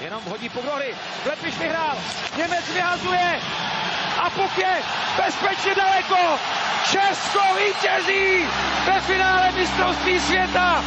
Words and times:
Jenom 0.00 0.22
hodí 0.24 0.48
Poglory. 0.48 0.94
Klepiš 1.22 1.58
vyhrál. 1.58 1.96
Němec 2.36 2.68
vyhazuje. 2.74 3.40
A 4.22 4.30
puk 4.30 4.58
je 4.58 4.82
bezpečně 5.16 5.74
daleko. 5.74 6.38
Česko 6.90 7.40
vítězí 7.58 8.46
ve 8.86 9.00
finále 9.00 9.52
mistrovství 9.52 10.20
světa 10.20 10.84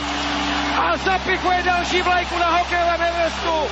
a 0.81 0.97
zapichuje 0.97 1.63
další 1.63 2.01
vlajku 2.01 2.37
na 2.37 2.57
hokejovém 2.57 3.01
Everestu. 3.01 3.67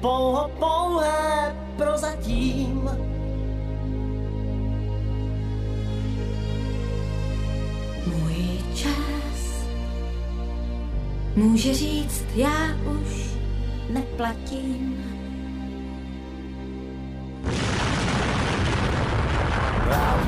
Pouho 0.00 0.50
pouhé 0.58 1.56
prozatím. 1.76 2.90
Můj 8.06 8.60
čas 8.74 9.66
může 11.36 11.74
říct, 11.74 12.24
já 12.34 12.76
už 13.00 13.30
neplatím. 13.90 15.04
Rád 19.88 20.26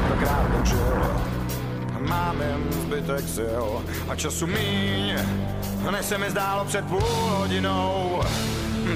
zbytek 2.83 3.29
sil 3.37 3.69
a 4.09 4.17
času 4.17 4.47
míň, 4.47 5.15
než 5.91 6.07
se 6.07 6.19
mi 6.19 6.31
zdálo 6.31 6.65
před 6.65 6.85
půl 6.85 7.01
hodinou. 7.01 8.21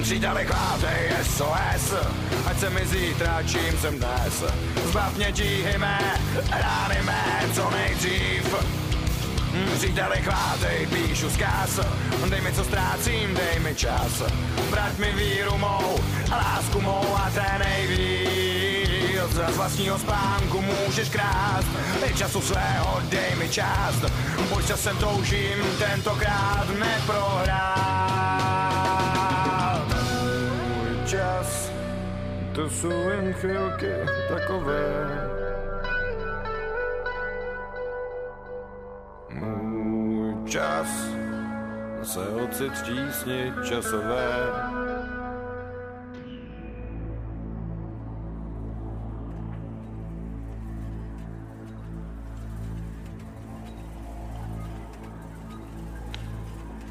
Příteli 0.01 0.45
chvátej 0.45 1.11
SOS, 1.23 1.93
ať 2.45 2.59
se 2.59 2.69
mi 2.69 2.85
zítra, 2.85 3.43
čím 3.45 3.77
jsem 3.81 3.99
dnes. 3.99 4.43
Zbav 4.85 5.15
mě 5.17 5.31
tíhy 5.31 5.77
mé, 5.77 5.99
rány 6.51 7.01
mé, 7.03 7.49
co 7.53 7.69
nejdřív. 7.71 8.55
Příteli 9.77 10.17
chvátej, 10.17 10.87
píšu 10.87 11.29
zkaz. 11.29 11.79
Dej 12.29 12.41
mi 12.41 12.53
co 12.53 12.63
ztrácím, 12.63 13.33
dej 13.33 13.59
mi 13.59 13.75
čas. 13.75 14.23
Vrať 14.69 14.97
mi 14.97 15.11
víru 15.11 15.57
mou 15.57 15.99
lásku 16.31 16.81
mou 16.81 17.15
a 17.15 17.29
té 17.29 17.65
nejvíc. 17.65 18.33
Z 19.31 19.55
vlastního 19.55 19.99
spánku 19.99 20.61
můžeš 20.61 21.09
krást. 21.09 21.67
Dej 22.01 22.13
času 22.13 22.41
svého, 22.41 23.01
dej 23.09 23.35
mi 23.39 23.49
čas 23.49 23.95
Pojď 24.49 24.67
časem 24.67 24.97
toužím, 24.97 25.57
tentokrát 25.79 26.67
neprohrát 26.79 28.12
Jsou 32.83 33.09
jen 33.09 33.33
chvilky 33.33 33.91
takové 34.29 35.07
Můj 39.29 40.49
čas 40.49 40.87
se 42.03 42.19
ocit 42.19 42.73
v 43.51 43.69
časové. 43.69 44.37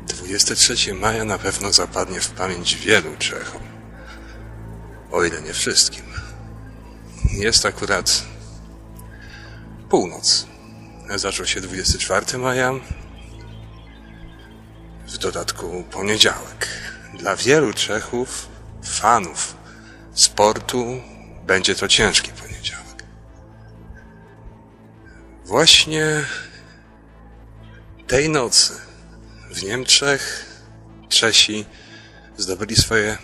Dwudzieste 0.03 0.55
trzecie 0.55 0.95
maja 0.95 1.25
na 1.25 1.39
pewno 1.39 1.73
zapadnie 1.73 2.21
w 2.21 2.31
pamięć 2.31 2.77
wielu 2.77 3.17
Czechom. 3.19 3.72
O 5.13 5.25
ile 5.25 5.43
nie 5.43 5.53
wszystkim. 5.53 6.03
Jest 7.31 7.67
akurat 7.67 8.25
północ. 9.91 10.47
Zaczął 11.17 11.47
się 11.47 11.61
24 11.61 12.39
maja, 12.39 12.73
w 15.07 15.19
dodatku 15.19 15.85
poniedziałek. 15.91 16.69
Dla 17.19 17.37
wielu 17.37 17.73
Czechów, 17.73 18.49
fanów 18.85 19.57
sportu, 20.15 21.01
będzie 21.47 21.75
to 21.75 21.89
ciężki 21.89 22.31
poniedziałek. 22.31 23.05
Właśnie 25.45 26.25
tej 28.07 28.29
nocy 28.29 28.73
w 29.51 29.63
Niemczech 29.63 30.47
Czesi 31.09 31.65
zdobyli 32.37 32.77
swoje 32.77 33.19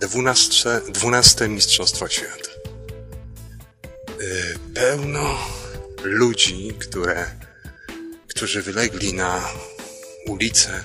12, 0.00 0.80
12 0.88 1.48
Mistrzostwo 1.48 2.08
Świata. 2.08 2.50
Yy, 4.20 4.58
Pełno 4.74 5.38
ludzi, 6.02 6.72
które, 6.78 7.30
którzy 8.28 8.62
wylegli 8.62 9.14
na 9.14 9.48
ulicę, 10.26 10.84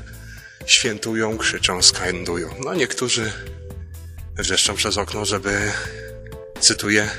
świętują, 0.65 1.37
krzyczą, 1.37 1.81
skandują. 1.81 2.49
No 2.65 2.73
niektórzy 2.73 3.31
wrzeszczą 4.37 4.75
przez 4.75 4.97
okno, 4.97 5.25
żeby, 5.25 5.71
cytuję, 6.59 7.09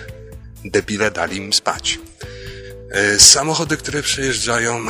debile 0.64 1.10
dali 1.10 1.36
im 1.36 1.52
spać. 1.52 1.98
Yy, 2.94 3.20
Samochody, 3.20 3.76
które 3.76 4.02
przejeżdżają, 4.02 4.86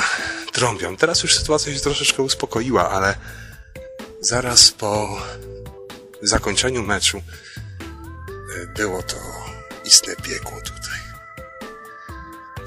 trąbią. 0.53 0.97
Teraz 0.97 1.23
już 1.23 1.35
sytuacja 1.35 1.75
się 1.75 1.81
troszeczkę 1.81 2.23
uspokoiła, 2.23 2.91
ale 2.91 3.15
zaraz 4.21 4.71
po 4.71 5.23
zakończeniu 6.23 6.83
meczu 6.83 7.23
yy, 8.49 8.67
było 8.67 9.03
to 9.03 9.17
istne 9.85 10.17
piekło 10.17 10.61
tutaj. 10.61 11.01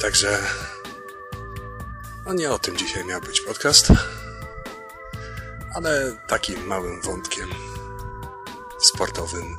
Także 0.01 0.39
no 2.25 2.33
nie 2.33 2.51
o 2.51 2.59
tym 2.59 2.77
dzisiaj 2.77 3.05
miał 3.05 3.21
być 3.21 3.41
podcast, 3.41 3.87
ale 5.73 6.17
takim 6.27 6.67
małym 6.67 7.01
wątkiem 7.01 7.49
sportowym 8.79 9.57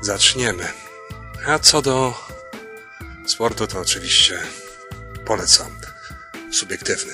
zaczniemy. 0.00 0.68
A 1.46 1.58
co 1.58 1.82
do 1.82 2.14
sportu, 3.26 3.66
to 3.66 3.80
oczywiście 3.80 4.42
polecam 5.26 5.80
subiektywny 6.52 7.12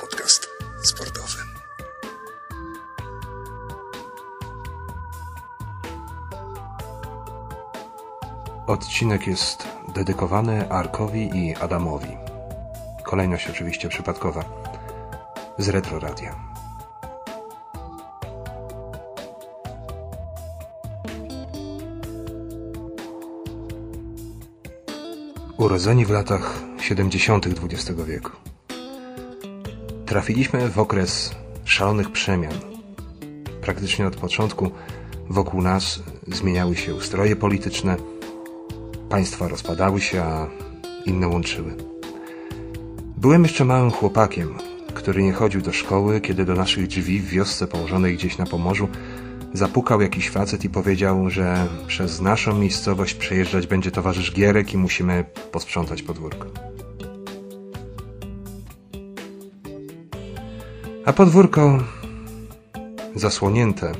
podcast 0.00 0.48
sportowy. 0.82 1.21
Odcinek 8.66 9.26
jest 9.26 9.68
dedykowany 9.94 10.70
Arkowi 10.70 11.30
i 11.34 11.56
Adamowi. 11.56 12.16
Kolejność 13.04 13.50
oczywiście 13.50 13.88
przypadkowa. 13.88 14.44
Z 15.58 15.68
Retro 15.68 16.00
Radia. 16.00 16.34
Urodzeni 25.56 26.06
w 26.06 26.10
latach 26.10 26.62
70. 26.80 27.46
XX 27.46 28.00
wieku. 28.06 28.30
Trafiliśmy 30.06 30.68
w 30.68 30.78
okres 30.78 31.34
szalonych 31.64 32.12
przemian. 32.12 32.54
Praktycznie 33.60 34.06
od 34.06 34.16
początku 34.16 34.70
wokół 35.30 35.62
nas 35.62 36.02
zmieniały 36.26 36.76
się 36.76 36.94
ustroje 36.94 37.36
polityczne, 37.36 37.96
Państwa 39.12 39.48
rozpadały 39.48 40.00
się, 40.00 40.22
a 40.22 40.46
inne 41.06 41.28
łączyły. 41.28 41.74
Byłem 43.16 43.42
jeszcze 43.42 43.64
małym 43.64 43.90
chłopakiem, 43.90 44.54
który 44.94 45.22
nie 45.22 45.32
chodził 45.32 45.60
do 45.60 45.72
szkoły, 45.72 46.20
kiedy 46.20 46.44
do 46.44 46.54
naszych 46.54 46.86
drzwi 46.86 47.20
w 47.20 47.28
wiosce 47.28 47.66
położonej 47.66 48.14
gdzieś 48.14 48.38
na 48.38 48.46
Pomorzu 48.46 48.88
zapukał 49.52 50.00
jakiś 50.00 50.30
facet 50.30 50.64
i 50.64 50.70
powiedział, 50.70 51.30
że 51.30 51.68
przez 51.86 52.20
naszą 52.20 52.58
miejscowość 52.58 53.14
przejeżdżać 53.14 53.66
będzie 53.66 53.90
towarzysz 53.90 54.32
Gierek 54.32 54.74
i 54.74 54.78
musimy 54.78 55.24
posprzątać 55.52 56.02
podwórko. 56.02 56.46
A 61.06 61.12
podwórko 61.12 61.78
zasłonięte 63.14 63.92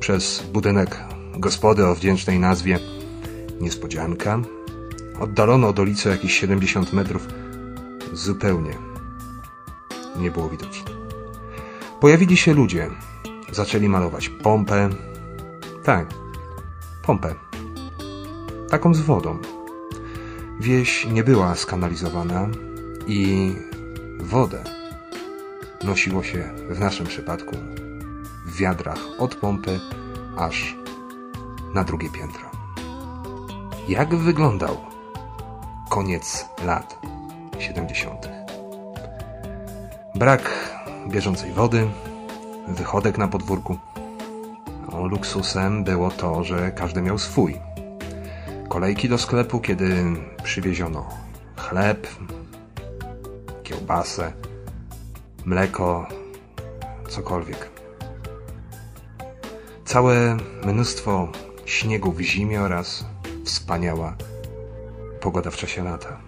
przez 0.00 0.42
budynek 0.52 0.98
gospody 1.38 1.86
o 1.86 1.94
wdzięcznej 1.94 2.38
nazwie 2.38 2.91
Niespodzianka, 3.62 4.40
oddalono 5.20 5.68
od 5.68 5.78
ulicy 5.78 6.08
jakieś 6.08 6.40
70 6.40 6.92
metrów, 6.92 7.28
zupełnie 8.12 8.78
nie 10.16 10.30
było 10.30 10.48
widoczne. 10.48 10.90
Pojawili 12.00 12.36
się 12.36 12.54
ludzie, 12.54 12.90
zaczęli 13.52 13.88
malować 13.88 14.28
pompę. 14.28 14.88
Tak, 15.84 16.06
pompę. 17.02 17.34
taką 18.70 18.94
z 18.94 19.00
wodą. 19.00 19.38
Wieś 20.60 21.06
nie 21.06 21.24
była 21.24 21.54
skanalizowana 21.54 22.48
i 23.06 23.52
wodę 24.20 24.64
nosiło 25.84 26.22
się 26.22 26.52
w 26.70 26.80
naszym 26.80 27.06
przypadku 27.06 27.56
w 28.46 28.56
wiadrach 28.56 29.00
od 29.18 29.34
pompy 29.34 29.80
aż 30.36 30.76
na 31.74 31.84
drugie 31.84 32.10
piętro. 32.10 32.51
Jak 33.88 34.14
wyglądał 34.14 34.76
koniec 35.88 36.48
lat 36.64 36.98
70. 37.58 38.28
Brak 40.14 40.50
bieżącej 41.08 41.52
wody, 41.52 41.88
wychodek 42.68 43.18
na 43.18 43.28
podwórku. 43.28 43.78
O, 44.92 45.06
luksusem 45.06 45.84
było 45.84 46.10
to, 46.10 46.44
że 46.44 46.70
każdy 46.70 47.02
miał 47.02 47.18
swój. 47.18 47.60
Kolejki 48.68 49.08
do 49.08 49.18
sklepu, 49.18 49.60
kiedy 49.60 50.04
przywieziono 50.42 51.08
chleb, 51.56 52.08
kiełbasę, 53.62 54.32
mleko, 55.44 56.06
cokolwiek. 57.08 57.70
Całe 59.84 60.36
mnóstwo 60.64 61.28
śniegu 61.64 62.12
w 62.12 62.20
zimie 62.20 62.60
oraz 62.60 63.11
wspaniała 63.44 64.16
pogoda 65.20 65.50
w 65.50 65.56
czasie 65.56 65.84
lata. 65.84 66.20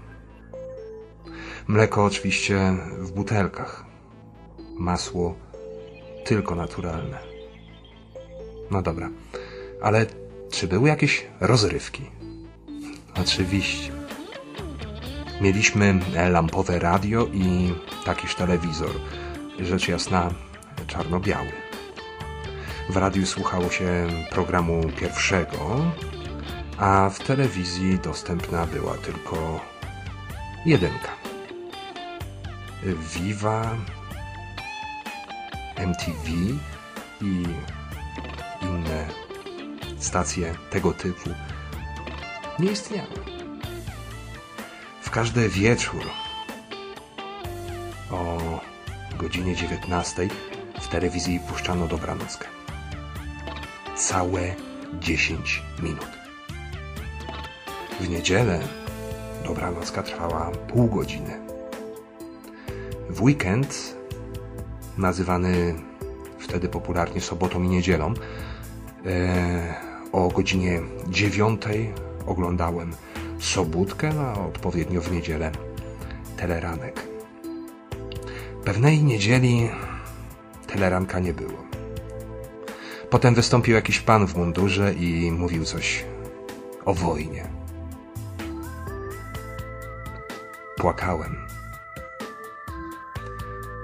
Mleko 1.68 2.04
oczywiście 2.04 2.76
w 2.98 3.12
butelkach. 3.12 3.84
Masło 4.78 5.34
tylko 6.24 6.54
naturalne. 6.54 7.18
No 8.70 8.82
dobra, 8.82 9.10
ale 9.82 10.06
czy 10.50 10.68
były 10.68 10.88
jakieś 10.88 11.26
rozrywki? 11.40 12.10
Oczywiście. 13.22 13.92
Mieliśmy 15.40 16.00
lampowe 16.30 16.78
radio 16.78 17.26
i 17.32 17.74
takiż 18.04 18.34
telewizor, 18.34 18.90
rzecz 19.60 19.88
jasna 19.88 20.30
czarno-biały. 20.86 21.52
W 22.90 22.96
radiu 22.96 23.26
słuchało 23.26 23.70
się 23.70 24.06
programu 24.30 24.80
pierwszego, 25.00 25.80
a 26.78 27.10
w 27.10 27.18
telewizji 27.18 27.98
dostępna 27.98 28.66
była 28.66 28.94
tylko 28.94 29.60
jedynka. 30.66 31.08
Viva, 33.14 33.76
MTV 35.76 36.28
i 37.20 37.44
inne 38.62 39.08
stacje 39.98 40.54
tego 40.70 40.92
typu 40.92 41.30
nie 42.58 42.70
istniały. 42.70 43.08
W 45.02 45.10
każdy 45.10 45.48
wieczór 45.48 46.02
o 48.10 48.38
godzinie 49.18 49.56
19 49.56 50.28
w 50.80 50.88
telewizji 50.88 51.40
puszczano 51.48 51.86
dobranockę. 51.86 52.48
Całe 53.96 54.54
10 55.00 55.62
minut. 55.82 56.23
W 58.00 58.08
niedzielę 58.08 58.60
dobranocka 59.44 60.02
trwała 60.02 60.50
pół 60.50 60.88
godziny. 60.88 61.40
W 63.10 63.22
weekend, 63.22 63.96
nazywany 64.98 65.74
wtedy 66.38 66.68
popularnie 66.68 67.20
sobotą 67.20 67.62
i 67.62 67.68
niedzielą, 67.68 68.14
e, 69.06 69.74
o 70.12 70.28
godzinie 70.28 70.80
9 71.08 71.62
oglądałem 72.26 72.92
Sobótkę, 73.38 74.10
a 74.20 74.46
odpowiednio 74.46 75.00
w 75.00 75.12
niedzielę 75.12 75.52
Teleranek. 76.36 77.06
Pewnej 78.64 79.04
niedzieli 79.04 79.70
Teleranka 80.66 81.18
nie 81.18 81.32
było. 81.32 81.64
Potem 83.10 83.34
wystąpił 83.34 83.74
jakiś 83.74 84.00
pan 84.00 84.26
w 84.26 84.36
mundurze 84.36 84.94
i 84.94 85.32
mówił 85.32 85.64
coś 85.64 86.04
o 86.84 86.94
wojnie. 86.94 87.53
Płakałem. 90.76 91.36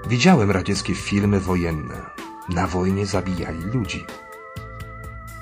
Widziałem 0.07 0.51
radzieckie 0.51 0.95
filmy 0.95 1.39
wojenne. 1.39 2.01
Na 2.49 2.67
wojnie 2.67 3.05
zabijali 3.05 3.63
ludzi. 3.63 4.05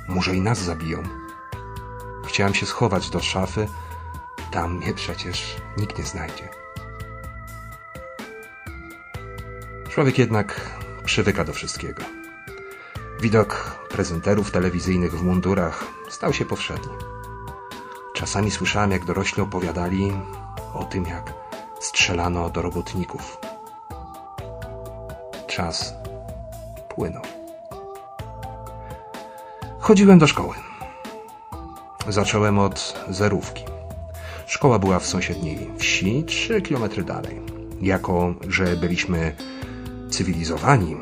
Może 0.08 0.36
i 0.36 0.42
nas 0.42 0.60
zabiją. 0.60 1.04
Chciałem 2.26 2.54
się 2.54 2.66
schować 2.66 3.10
do 3.10 3.20
szafy. 3.20 3.68
Tam 4.52 4.76
mnie 4.78 4.94
przecież 4.94 5.56
nikt 5.78 5.98
nie 5.98 6.04
znajdzie. 6.04 6.50
Człowiek 9.90 10.18
jednak 10.18 10.78
przywyka 11.06 11.44
do 11.44 11.54
wszystkiego. 11.54 12.04
Widok 13.22 13.80
prezenterów 13.90 14.52
telewizyjnych 14.52 15.20
w 15.20 15.24
mundurach 15.24 15.86
stał 16.10 16.34
się 16.34 16.46
powszedni. 16.46 16.94
Czasami 18.14 18.52
słyszałem, 18.52 18.92
jak 18.92 19.06
dorośli 19.06 19.44
opowiadali 19.44 20.14
o 20.74 20.84
tym, 20.84 21.06
jak 21.06 21.34
strzelano 21.80 22.50
do 22.50 22.62
robotników. 22.62 23.38
Czas 25.48 25.94
płynął. 26.90 27.24
Chodziłem 29.80 30.20
do 30.20 30.28
szkoły. 30.28 30.56
Zacząłem 32.08 32.60
od 32.60 33.04
zerówki. 33.10 33.64
Szkoła 34.46 34.80
była 34.80 35.00
w 35.00 35.06
sąsiedniej 35.06 35.72
wsi, 35.78 36.24
trzy 36.24 36.62
kilometry 36.62 37.04
dalej. 37.04 37.42
Jako, 37.82 38.34
że 38.48 38.78
byliśmy 38.78 39.36
cywilizowani, 40.10 40.98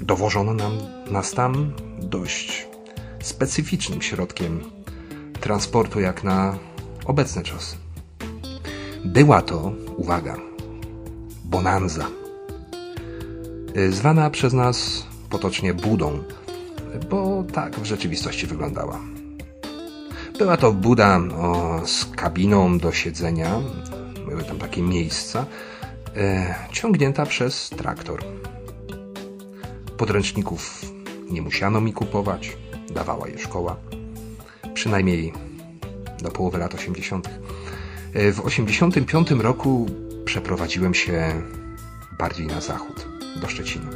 dowożono 0.00 0.54
nam, 0.54 0.78
nas 1.10 1.30
tam 1.32 1.72
dość 1.98 2.68
specyficznym 3.22 4.02
środkiem 4.02 4.60
transportu 5.40 6.00
jak 6.00 6.24
na 6.24 6.58
obecne 7.06 7.42
czasy. 7.42 7.76
Była 9.04 9.42
to, 9.42 9.72
uwaga, 9.96 10.36
bonanza. 11.44 12.06
Zwana 13.90 14.30
przez 14.30 14.52
nas 14.52 15.06
potocznie 15.30 15.74
budą, 15.74 16.22
bo 17.10 17.44
tak 17.52 17.76
w 17.76 17.84
rzeczywistości 17.84 18.46
wyglądała. 18.46 19.00
Była 20.38 20.56
to 20.56 20.72
buda 20.72 21.18
o, 21.18 21.80
z 21.86 22.04
kabiną 22.04 22.78
do 22.78 22.92
siedzenia, 22.92 23.60
były 24.28 24.44
tam 24.44 24.58
takie 24.58 24.82
miejsca, 24.82 25.46
e, 26.16 26.54
ciągnięta 26.72 27.26
przez 27.26 27.70
traktor. 27.70 28.24
Podręczników 29.96 30.84
nie 31.30 31.42
musiano 31.42 31.80
mi 31.80 31.92
kupować, 31.92 32.56
dawała 32.94 33.28
je 33.28 33.38
szkoła, 33.38 33.76
przynajmniej 34.74 35.32
do 36.22 36.30
połowy 36.30 36.58
lat 36.58 36.74
80. 36.74 37.28
E, 38.14 38.32
w 38.32 38.40
85 38.40 39.30
roku 39.30 39.86
przeprowadziłem 40.24 40.94
się 40.94 41.42
bardziej 42.18 42.46
na 42.46 42.60
zachód, 42.60 43.08
do 43.40 43.48
Szczecina. 43.48 43.90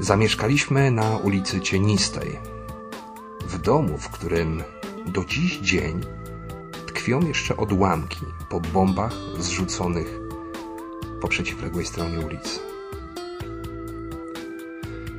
Zamieszkaliśmy 0.00 0.90
na 0.90 1.16
ulicy 1.16 1.60
Cienistej, 1.60 2.38
w 3.48 3.58
domu, 3.58 3.98
w 3.98 4.08
którym 4.08 4.62
do 5.06 5.24
dziś 5.24 5.58
dzień 5.58 6.00
tkwią 6.86 7.26
jeszcze 7.26 7.56
odłamki 7.56 8.26
po 8.48 8.60
bombach 8.60 9.12
zrzuconych 9.38 10.20
po 11.20 11.28
przeciwległej 11.28 11.86
stronie 11.86 12.26
ulicy. 12.26 12.58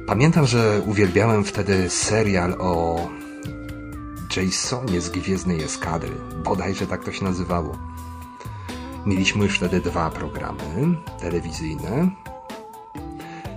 Pamiętam, 0.07 0.47
że 0.47 0.81
uwielbiałem 0.85 1.43
wtedy 1.43 1.89
serial 1.89 2.55
o 2.59 2.99
Jasonie 4.41 5.01
z 5.01 5.09
Gwiezdnej 5.09 5.63
Eskadry. 5.63 6.15
Bodajże 6.43 6.87
tak 6.87 7.03
to 7.03 7.11
się 7.11 7.23
nazywało. 7.23 7.77
Mieliśmy 9.05 9.43
już 9.43 9.57
wtedy 9.57 9.81
dwa 9.81 10.09
programy 10.09 10.97
telewizyjne 11.19 12.09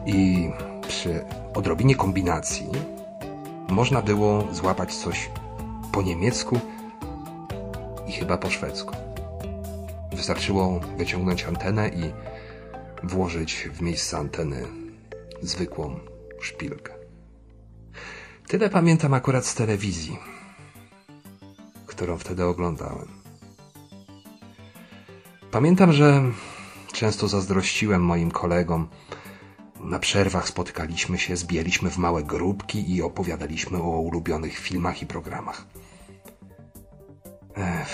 i 0.06 0.50
przy 0.88 1.24
odrobinie 1.54 1.94
kombinacji 1.94 2.66
można 3.68 4.02
było 4.02 4.48
złapać 4.52 4.94
coś 4.94 5.30
po 5.92 6.02
niemiecku 6.02 6.60
i 8.06 8.12
chyba 8.12 8.38
po 8.38 8.50
szwedzku. 8.50 8.96
Wystarczyło 10.12 10.80
wyciągnąć 10.98 11.44
antenę 11.44 11.88
i 11.88 12.12
włożyć 13.02 13.68
w 13.72 13.80
miejsce 13.82 14.18
anteny 14.18 14.62
zwykłą 15.42 15.98
szpilkę. 16.40 16.92
Tyle 18.48 18.70
pamiętam 18.70 19.14
akurat 19.14 19.46
z 19.46 19.54
telewizji, 19.54 20.18
którą 21.96 22.18
wtedy 22.18 22.44
oglądałem. 22.44 23.08
Pamiętam, 25.50 25.92
że 25.92 26.22
często 26.92 27.28
zazdrościłem 27.28 28.04
moim 28.04 28.30
kolegom. 28.30 28.88
Na 29.80 29.98
przerwach 29.98 30.48
spotykaliśmy 30.48 31.18
się, 31.18 31.36
zbijaliśmy 31.36 31.90
w 31.90 31.98
małe 31.98 32.22
grupki 32.22 32.94
i 32.94 33.02
opowiadaliśmy 33.02 33.78
o 33.78 34.00
ulubionych 34.00 34.58
filmach 34.58 35.02
i 35.02 35.06
programach. 35.06 35.66
E, 37.56 37.86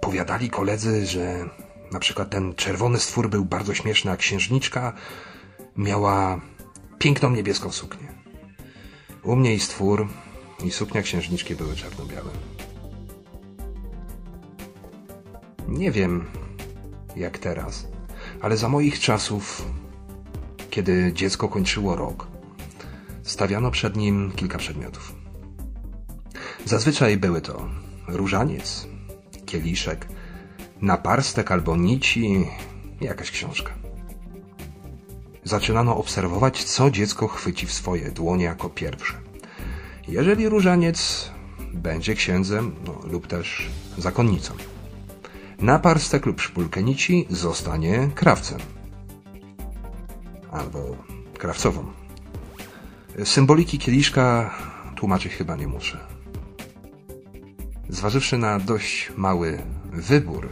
powiadali 0.00 0.50
koledzy, 0.50 1.06
że 1.06 1.48
na 1.92 1.98
przykład 1.98 2.30
ten 2.30 2.54
czerwony 2.54 2.98
stwór 2.98 3.30
był 3.30 3.44
bardzo 3.44 3.74
śmieszny, 3.74 4.10
a 4.10 4.16
księżniczka 4.16 4.92
miała 5.76 6.40
piękną 6.98 7.30
niebieską 7.30 7.72
suknię. 7.72 8.08
U 9.22 9.36
mnie 9.36 9.54
i 9.54 9.60
stwór, 9.60 10.08
i 10.64 10.70
suknia 10.70 11.02
księżniczki 11.02 11.54
były 11.54 11.76
czarno-białe. 11.76 12.30
Nie 15.70 15.90
wiem, 15.90 16.24
jak 17.16 17.38
teraz, 17.38 17.88
ale 18.40 18.56
za 18.56 18.68
moich 18.68 19.00
czasów, 19.00 19.66
kiedy 20.70 21.12
dziecko 21.12 21.48
kończyło 21.48 21.96
rok, 21.96 22.26
stawiano 23.22 23.70
przed 23.70 23.96
nim 23.96 24.32
kilka 24.32 24.58
przedmiotów. 24.58 25.14
Zazwyczaj 26.64 27.16
były 27.16 27.40
to 27.40 27.68
różaniec, 28.08 28.88
kieliszek, 29.46 30.08
naparstek 30.82 31.50
albo 31.52 31.76
nici, 31.76 32.46
jakaś 33.00 33.30
książka. 33.30 33.72
Zaczynano 35.44 35.96
obserwować, 35.96 36.64
co 36.64 36.90
dziecko 36.90 37.28
chwyci 37.28 37.66
w 37.66 37.72
swoje 37.72 38.10
dłonie 38.10 38.44
jako 38.44 38.70
pierwsze. 38.70 39.14
Jeżeli 40.08 40.48
różaniec 40.48 41.30
będzie 41.72 42.14
księdzem 42.14 42.74
no, 42.86 43.00
lub 43.04 43.26
też 43.26 43.68
zakonnicą. 43.98 44.54
Naparstek 45.60 46.26
lub 46.26 46.40
szpulkę 46.40 46.82
nici 46.82 47.26
zostanie 47.30 48.10
krawcem. 48.14 48.58
Albo 50.52 50.96
krawcową. 51.38 51.92
Symboliki 53.24 53.78
kieliszka 53.78 54.54
tłumaczyć 54.96 55.32
chyba 55.32 55.56
nie 55.56 55.66
muszę. 55.66 55.98
Zważywszy 57.88 58.38
na 58.38 58.58
dość 58.58 59.12
mały 59.16 59.62
wybór 59.92 60.48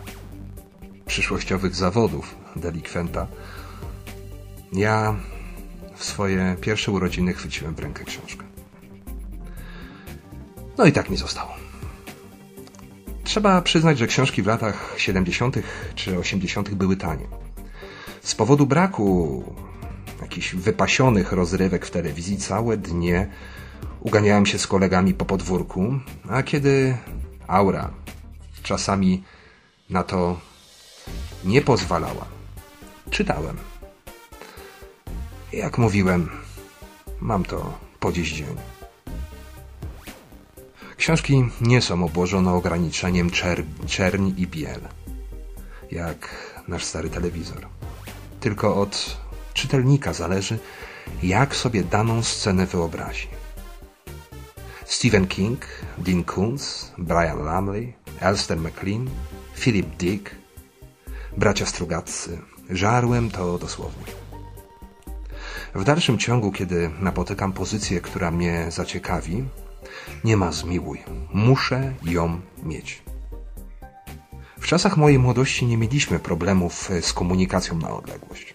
przyszłościowych 1.07 1.75
zawodów 1.75 2.35
delikwenta, 2.57 3.27
ja 4.73 5.17
w 5.97 6.05
swoje 6.05 6.57
pierwsze 6.61 6.93
urodziny 6.93 7.35
chwyciłem 7.35 7.75
w 7.75 7.79
rękę 7.79 8.05
książkę. 8.05 8.45
No 10.79 10.85
i 10.85 10.93
tak 10.93 11.11
mi 11.11 11.17
zostało. 11.17 11.58
Trzeba 13.29 13.63
przyznać, 13.63 13.99
że 13.99 14.07
książki 14.07 14.43
w 14.43 14.47
latach 14.47 14.95
70. 14.97 15.57
czy 15.95 16.19
80. 16.19 16.75
były 16.75 16.97
tanie. 16.97 17.27
Z 18.23 18.35
powodu 18.35 18.67
braku 18.67 19.45
jakichś 20.23 20.55
wypasionych 20.55 21.33
rozrywek 21.33 21.87
w 21.87 21.91
telewizji 21.91 22.37
całe 22.37 22.77
dnie 22.77 23.29
uganiałem 24.01 24.47
się 24.47 24.59
z 24.59 24.67
kolegami 24.67 25.15
po 25.15 25.25
podwórku, 25.25 25.99
a 26.29 26.43
kiedy 26.43 26.97
aura 27.47 27.91
czasami 28.63 29.25
na 29.91 30.03
to 30.03 30.41
nie 31.45 31.63
pozwalała, 31.63 32.27
czytałem. 33.11 33.57
Jak 35.53 35.79
mówiłem, 35.79 36.31
mam 37.21 37.45
to 37.45 37.79
po 38.01 38.13
dziś 38.13 38.33
dzień. 38.33 38.68
Książki 40.99 41.45
nie 41.61 41.83
są 41.83 42.05
obłożone 42.05 42.53
ograniczeniem 42.53 43.31
czer 43.87 44.21
i 44.37 44.47
biel, 44.47 44.81
jak 45.91 46.29
nasz 46.69 46.85
stary 46.85 47.11
telewizor. 47.11 47.67
Tylko 48.41 48.77
od 48.77 49.17
czytelnika 49.55 50.13
zależy, 50.13 50.59
jak 51.23 51.57
sobie 51.57 51.85
daną 51.85 52.23
scenę 52.23 52.67
wyobrazi. 52.67 53.29
Stephen 54.85 55.27
King, 55.27 55.67
Dean 55.99 56.25
Koontz, 56.25 56.93
Brian 56.99 57.39
Lumley, 57.39 57.95
Elster 58.21 58.59
McLean, 58.59 59.11
Philip 59.59 59.97
Dick, 59.97 60.31
bracia 61.37 61.67
Strugatcy. 61.67 62.39
Żarłem 62.71 63.31
to 63.31 63.59
dosłownie. 63.59 64.05
W 65.75 65.85
dalszym 65.85 66.19
ciągu, 66.19 66.53
kiedy 66.53 66.91
napotykam 67.01 67.53
pozycję, 67.53 68.01
która 68.01 68.31
mnie 68.31 68.67
zaciekawi, 68.69 69.45
nie 70.25 70.37
ma 70.37 70.53
zmiłuj. 70.53 70.99
Muszę 71.33 71.95
ją 72.05 72.41
mieć. 72.63 73.03
W 74.61 74.67
czasach 74.67 74.97
mojej 74.97 75.19
młodości 75.19 75.67
nie 75.67 75.77
mieliśmy 75.77 76.19
problemów 76.19 76.91
z 77.01 77.13
komunikacją 77.13 77.79
na 77.79 77.91
odległość. 77.91 78.55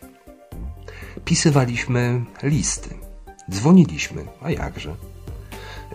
Pisywaliśmy 1.26 2.26
listy. 2.44 2.90
Dzwoniliśmy, 3.52 4.26
a 4.42 4.52
jakże. 4.52 4.96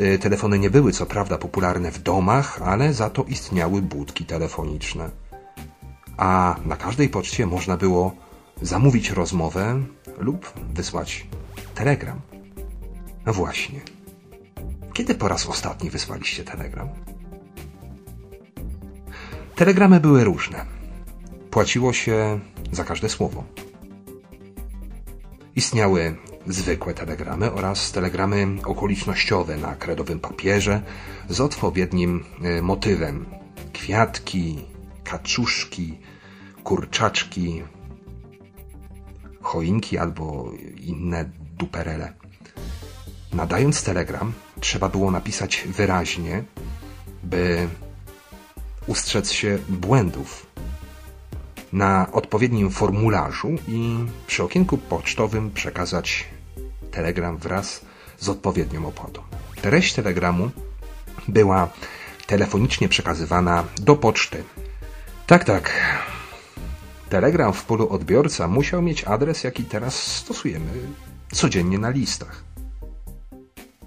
Y, 0.00 0.18
telefony 0.18 0.58
nie 0.58 0.70
były 0.70 0.92
co 0.92 1.06
prawda 1.06 1.38
popularne 1.38 1.90
w 1.90 2.02
domach, 2.02 2.62
ale 2.62 2.92
za 2.92 3.10
to 3.10 3.24
istniały 3.24 3.82
budki 3.82 4.24
telefoniczne. 4.24 5.10
A 6.16 6.56
na 6.64 6.76
każdej 6.76 7.08
poczcie 7.08 7.46
można 7.46 7.76
było 7.76 8.14
zamówić 8.62 9.10
rozmowę 9.10 9.82
lub 10.18 10.52
wysłać 10.74 11.26
telegram. 11.74 12.20
No 13.26 13.32
właśnie. 13.32 13.80
Kiedy 14.98 15.14
po 15.14 15.28
raz 15.28 15.46
ostatni 15.46 15.90
wysłaliście 15.90 16.44
telegram? 16.44 16.88
Telegramy 19.54 20.00
były 20.00 20.24
różne. 20.24 20.64
Płaciło 21.50 21.92
się 21.92 22.40
za 22.72 22.84
każde 22.84 23.08
słowo. 23.08 23.44
Istniały 25.56 26.16
zwykłe 26.46 26.94
telegramy 26.94 27.52
oraz 27.52 27.92
telegramy 27.92 28.46
okolicznościowe 28.64 29.56
na 29.56 29.76
kredowym 29.76 30.20
papierze 30.20 30.82
z 31.28 31.40
odpowiednim 31.40 32.24
e, 32.42 32.62
motywem. 32.62 33.26
Kwiatki, 33.72 34.64
kaczuszki, 35.04 35.98
kurczaczki, 36.64 37.62
choinki 39.40 39.98
albo 39.98 40.52
inne 40.80 41.30
duperele. 41.58 42.12
Nadając 43.32 43.82
telegram, 43.82 44.32
trzeba 44.60 44.88
było 44.88 45.10
napisać 45.10 45.64
wyraźnie, 45.66 46.44
by 47.22 47.68
ustrzec 48.86 49.32
się 49.32 49.58
błędów 49.68 50.46
na 51.72 52.12
odpowiednim 52.12 52.70
formularzu 52.70 53.48
i 53.68 53.98
przy 54.26 54.42
okienku 54.42 54.78
pocztowym 54.78 55.50
przekazać 55.50 56.24
telegram 56.90 57.36
wraz 57.38 57.80
z 58.18 58.28
odpowiednią 58.28 58.86
opłatą. 58.86 59.22
Treść 59.62 59.94
telegramu 59.94 60.50
była 61.28 61.68
telefonicznie 62.26 62.88
przekazywana 62.88 63.64
do 63.80 63.96
poczty. 63.96 64.44
Tak, 65.26 65.44
tak. 65.44 65.72
Telegram 67.08 67.52
w 67.52 67.64
polu 67.64 67.88
odbiorca 67.88 68.48
musiał 68.48 68.82
mieć 68.82 69.04
adres, 69.04 69.44
jaki 69.44 69.64
teraz 69.64 70.16
stosujemy 70.16 70.70
codziennie 71.32 71.78
na 71.78 71.90
listach. 71.90 72.47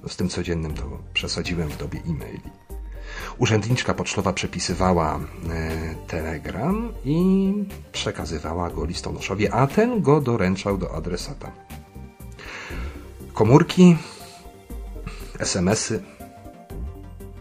Z 0.07 0.15
tym 0.15 0.29
codziennym 0.29 0.73
to 0.73 0.83
przesadziłem 1.13 1.69
w 1.69 1.77
dobie 1.77 1.99
e-maili. 2.09 2.49
Urzędniczka 3.37 3.93
pocztowa 3.93 4.33
przepisywała 4.33 5.19
e, 5.49 5.95
telegram 6.07 6.93
i 7.05 7.53
przekazywała 7.91 8.69
go 8.69 8.85
listonoszowi, 8.85 9.49
a 9.49 9.67
ten 9.67 10.01
go 10.01 10.21
doręczał 10.21 10.77
do 10.77 10.95
adresata. 10.95 11.51
Komórki, 13.33 13.97
SMS-y, 15.39 16.03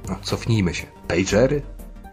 no, 0.09 0.17
cofnijmy 0.23 0.75
się, 0.75 0.87
pagery. 1.09 1.62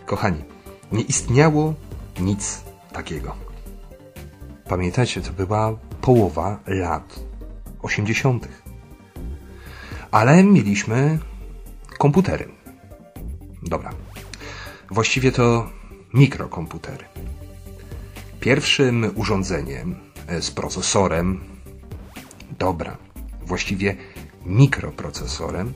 Kochani, 0.05 0.43
nie 0.91 1.01
istniało 1.01 1.73
nic 2.19 2.61
takiego. 2.93 3.35
Pamiętajcie, 4.69 5.21
to 5.21 5.33
była 5.33 5.77
połowa 6.01 6.59
lat 6.67 7.19
80. 7.81 8.47
Ale 10.11 10.43
mieliśmy 10.43 11.19
komputery. 11.97 12.47
Dobra. 13.63 13.89
Właściwie 14.91 15.31
to 15.31 15.69
mikrokomputery. 16.13 17.05
Pierwszym 18.39 19.11
urządzeniem 19.15 19.95
e, 20.27 20.41
z 20.41 20.51
procesorem, 20.51 21.39
dobra, 22.59 22.97
właściwie 23.41 23.95
mikroprocesorem, 24.45 25.73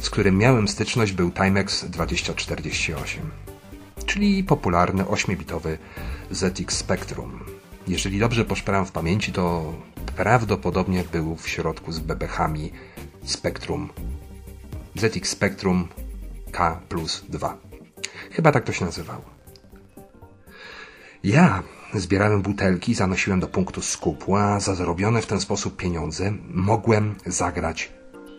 z 0.00 0.10
którym 0.10 0.38
miałem 0.38 0.68
styczność 0.68 1.12
był 1.12 1.30
Timex 1.30 1.84
2048, 1.84 3.30
czyli 4.06 4.44
popularny 4.44 5.04
8-bitowy 5.04 5.78
ZX 6.30 6.76
Spectrum. 6.76 7.57
Jeżeli 7.88 8.18
dobrze 8.18 8.44
poszperam 8.44 8.86
w 8.86 8.92
pamięci, 8.92 9.32
to 9.32 9.74
prawdopodobnie 10.16 11.04
był 11.12 11.36
w 11.36 11.48
środku 11.48 11.92
z 11.92 11.98
bebechami 11.98 12.72
Spectrum 13.24 13.88
ZX 14.94 15.30
Spectrum 15.30 15.88
K 16.52 16.80
plus 16.88 17.24
2. 17.28 17.58
Chyba 18.30 18.52
tak 18.52 18.64
to 18.64 18.72
się 18.72 18.84
nazywało. 18.84 19.24
Ja 21.24 21.62
zbierałem 21.94 22.42
butelki, 22.42 22.94
zanosiłem 22.94 23.40
do 23.40 23.46
punktu 23.46 23.82
skupu, 23.82 24.36
a 24.36 24.60
za 24.60 24.74
zarobione 24.74 25.22
w 25.22 25.26
ten 25.26 25.40
sposób 25.40 25.76
pieniądze 25.76 26.32
mogłem 26.50 27.14
zagrać 27.26 27.92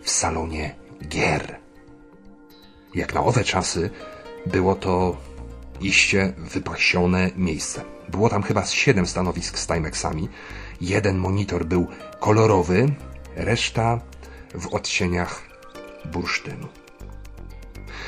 w 0.04 0.10
salonie 0.10 0.76
gier. 1.08 1.60
Jak 2.96 3.14
na 3.14 3.24
owe 3.24 3.44
czasy 3.44 3.90
Było 4.46 4.76
to 4.76 5.18
iście 5.82 6.34
wypasione 6.38 7.32
miejsce. 7.36 7.82
Było 8.10 8.30
tam 8.30 8.44
chyba 8.44 8.66
siedem 8.66 9.06
stanowisk 9.08 9.58
z 9.58 9.68
Timexami. 9.68 10.30
Jeden 10.82 11.18
monitor 11.18 11.66
był 11.66 11.88
kolorowy, 12.20 12.94
reszta 13.36 14.00
w 14.56 14.68
odcieniach 14.68 15.44
bursztynu. 16.06 16.68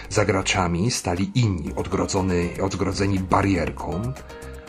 Za 0.10 0.26
graczami 0.26 0.92
stali 0.92 1.32
inni, 1.36 1.74
odgrodzony, 1.76 2.50
odgrodzeni 2.62 3.20
barierką, 3.20 4.14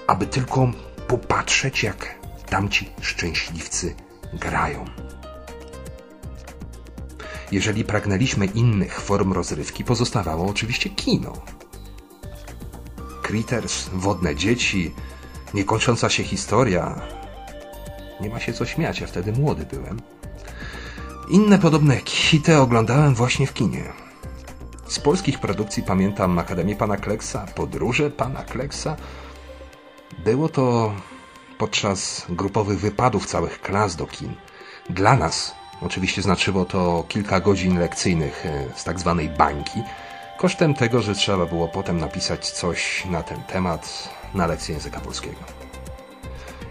aby 0.06 0.26
tylko 0.26 0.70
popatrzeć, 1.08 1.82
jak 1.82 2.14
tamci 2.48 2.90
szczęśliwcy 3.00 3.94
grają. 4.32 4.84
Jeżeli 7.52 7.84
pragnęliśmy 7.84 8.46
innych 8.46 9.00
form 9.00 9.32
rozrywki, 9.32 9.84
pozostawało 9.84 10.46
oczywiście 10.46 10.90
kino. 10.90 11.32
Critters, 13.22 13.90
wodne 13.92 14.34
dzieci, 14.34 14.94
niekończąca 15.54 16.10
się 16.10 16.22
historia. 16.22 17.00
Nie 18.20 18.30
ma 18.30 18.40
się 18.40 18.52
co 18.52 18.66
śmiać, 18.66 19.00
ja 19.00 19.06
wtedy 19.06 19.32
młody 19.32 19.66
byłem. 19.70 20.00
Inne 21.30 21.58
podobne 21.58 21.96
hity 22.04 22.58
oglądałem 22.58 23.14
właśnie 23.14 23.46
w 23.46 23.54
kinie. 23.54 23.92
Z 24.86 24.98
polskich 24.98 25.38
produkcji 25.38 25.82
pamiętam 25.82 26.38
Akademię 26.38 26.76
Pana 26.76 26.96
Kleksa, 26.96 27.46
Podróże 27.54 28.10
Pana 28.10 28.42
Kleksa. 28.42 28.96
Było 30.24 30.48
to 30.48 30.94
podczas 31.58 32.26
grupowych 32.28 32.80
wypadów 32.80 33.26
całych 33.26 33.60
klas 33.60 33.96
do 33.96 34.06
kin. 34.06 34.34
Dla 34.90 35.16
nas 35.16 35.54
oczywiście 35.80 36.22
znaczyło 36.22 36.64
to 36.64 37.04
kilka 37.08 37.40
godzin 37.40 37.78
lekcyjnych 37.78 38.46
e, 38.46 38.68
z 38.76 38.84
tak 38.84 39.00
zwanej 39.00 39.28
bańki, 39.28 39.82
kosztem 40.42 40.74
tego, 40.74 41.02
że 41.02 41.14
trzeba 41.14 41.46
było 41.46 41.68
potem 41.68 41.98
napisać 41.98 42.50
coś 42.50 43.04
na 43.04 43.22
ten 43.22 43.42
temat 43.42 44.08
na 44.34 44.46
lekcji 44.46 44.74
języka 44.74 45.00
polskiego. 45.00 45.40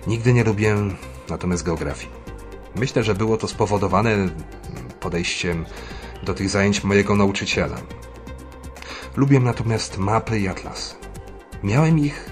Nigdy 0.07 0.33
nie 0.33 0.43
lubiłem 0.43 0.97
natomiast 1.29 1.63
geografii. 1.63 2.11
Myślę, 2.75 3.03
że 3.03 3.15
było 3.15 3.37
to 3.37 3.47
spowodowane 3.47 4.29
podejściem 4.99 5.65
do 6.23 6.33
tych 6.33 6.49
zajęć 6.49 6.83
mojego 6.83 7.15
nauczyciela. 7.15 7.77
Lubię 9.15 9.39
natomiast 9.39 9.97
mapy 9.97 10.39
i 10.39 10.47
atlasy. 10.47 10.95
Miałem 11.63 11.99
ich 11.99 12.29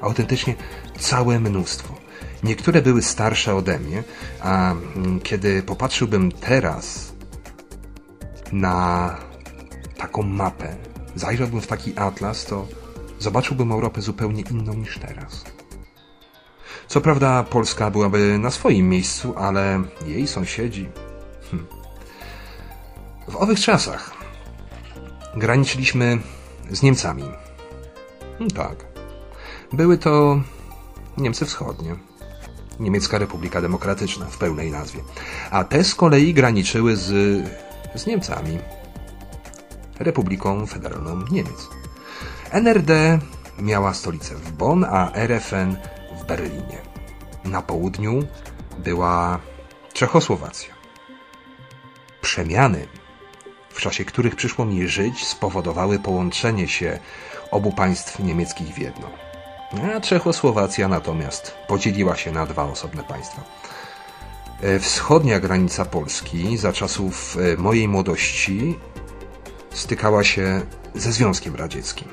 autentycznie 0.00 0.54
całe 0.98 1.40
mnóstwo. 1.40 1.94
Niektóre 2.42 2.82
były 2.82 3.02
starsze 3.02 3.54
ode 3.54 3.78
mnie, 3.78 4.02
a 4.42 4.74
kiedy 5.22 5.62
popatrzyłbym 5.62 6.32
teraz 6.32 7.12
na 8.52 9.29
taką 10.00 10.22
mapę, 10.22 10.76
zajrzałbym 11.14 11.60
w 11.60 11.66
taki 11.66 11.98
atlas, 11.98 12.44
to 12.44 12.66
zobaczyłbym 13.18 13.72
Europę 13.72 14.02
zupełnie 14.02 14.42
inną 14.50 14.74
niż 14.74 14.98
teraz. 14.98 15.44
Co 16.88 17.00
prawda 17.00 17.42
Polska 17.42 17.90
byłaby 17.90 18.38
na 18.38 18.50
swoim 18.50 18.88
miejscu, 18.88 19.34
ale 19.36 19.82
jej 20.06 20.26
sąsiedzi. 20.26 20.88
Hm. 21.50 21.66
W 23.28 23.36
owych 23.36 23.60
czasach 23.60 24.10
graniczyliśmy 25.36 26.18
z 26.70 26.82
Niemcami. 26.82 27.24
Hmm, 28.38 28.50
tak. 28.50 28.86
Były 29.72 29.98
to 29.98 30.40
Niemcy 31.16 31.46
Wschodnie. 31.46 31.96
Niemiecka 32.80 33.18
Republika 33.18 33.60
Demokratyczna 33.60 34.26
w 34.26 34.38
pełnej 34.38 34.70
nazwie. 34.70 35.00
A 35.50 35.64
te 35.64 35.84
z 35.84 35.94
kolei 35.94 36.34
graniczyły 36.34 36.96
z, 36.96 37.06
z 37.94 38.06
Niemcami. 38.06 38.58
Republiką 40.00 40.66
Federalną 40.66 41.24
Niemiec. 41.30 41.68
NRD 42.50 43.18
miała 43.58 43.94
stolicę 43.94 44.34
w 44.34 44.52
Bonn, 44.52 44.84
a 44.84 45.12
RFN 45.12 45.76
w 46.20 46.24
Berlinie. 46.24 46.78
Na 47.44 47.62
południu 47.62 48.22
była 48.78 49.38
Czechosłowacja. 49.92 50.74
Przemiany, 52.20 52.86
w 53.70 53.80
czasie 53.80 54.04
których 54.04 54.36
przyszło 54.36 54.64
mi 54.64 54.88
żyć, 54.88 55.26
spowodowały 55.26 55.98
połączenie 55.98 56.68
się 56.68 56.98
obu 57.50 57.72
państw 57.72 58.18
niemieckich 58.18 58.74
w 58.74 58.78
jedno. 58.78 59.10
A 59.96 60.00
Czechosłowacja 60.00 60.88
natomiast 60.88 61.54
podzieliła 61.68 62.16
się 62.16 62.32
na 62.32 62.46
dwa 62.46 62.64
osobne 62.64 63.02
państwa. 63.02 63.42
E, 64.62 64.78
wschodnia 64.78 65.40
granica 65.40 65.84
Polski 65.84 66.56
za 66.56 66.72
czasów 66.72 67.36
e, 67.36 67.56
mojej 67.56 67.88
młodości 67.88 68.78
stykała 69.72 70.24
się 70.24 70.60
ze 70.94 71.12
Związkiem 71.12 71.56
Radzieckim, 71.56 72.08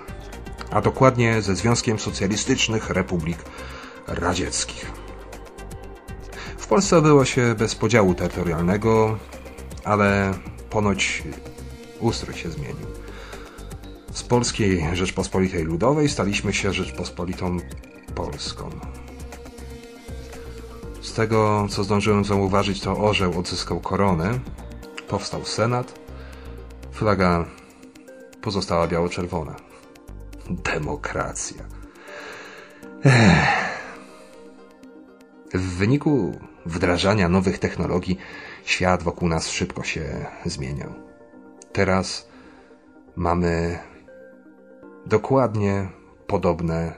a 0.71 0.81
dokładnie 0.81 1.41
ze 1.41 1.55
Związkiem 1.55 1.99
Socjalistycznych 1.99 2.89
Republik 2.89 3.37
Radzieckich. 4.07 4.91
W 6.57 6.67
Polsce 6.67 7.01
było 7.01 7.25
się 7.25 7.55
bez 7.55 7.75
podziału 7.75 8.13
terytorialnego, 8.13 9.17
ale 9.83 10.33
ponoć 10.69 11.23
ustrój 11.99 12.35
się 12.35 12.51
zmienił. 12.51 12.87
Z 14.13 14.23
Polskiej 14.23 14.87
Rzeczpospolitej 14.93 15.63
Ludowej 15.63 16.09
staliśmy 16.09 16.53
się 16.53 16.73
Rzeczpospolitą 16.73 17.57
Polską. 18.15 18.69
Z 21.01 21.13
tego, 21.13 21.67
co 21.69 21.83
zdążyłem 21.83 22.25
zauważyć, 22.25 22.81
to 22.81 22.97
orzeł 22.97 23.39
odzyskał 23.39 23.79
koronę, 23.79 24.39
powstał 25.07 25.45
Senat, 25.45 26.06
flaga 26.97 27.45
pozostała 28.41 28.87
biało-czerwona. 28.87 29.55
Demokracja. 30.49 31.63
Ech. 33.05 33.77
W 35.53 35.77
wyniku 35.77 36.39
wdrażania 36.65 37.29
nowych 37.29 37.59
technologii 37.59 38.17
świat 38.65 39.03
wokół 39.03 39.29
nas 39.29 39.49
szybko 39.49 39.83
się 39.83 40.25
zmieniał. 40.45 40.93
Teraz 41.73 42.27
mamy 43.15 43.79
dokładnie 45.05 45.87
podobne 46.27 46.93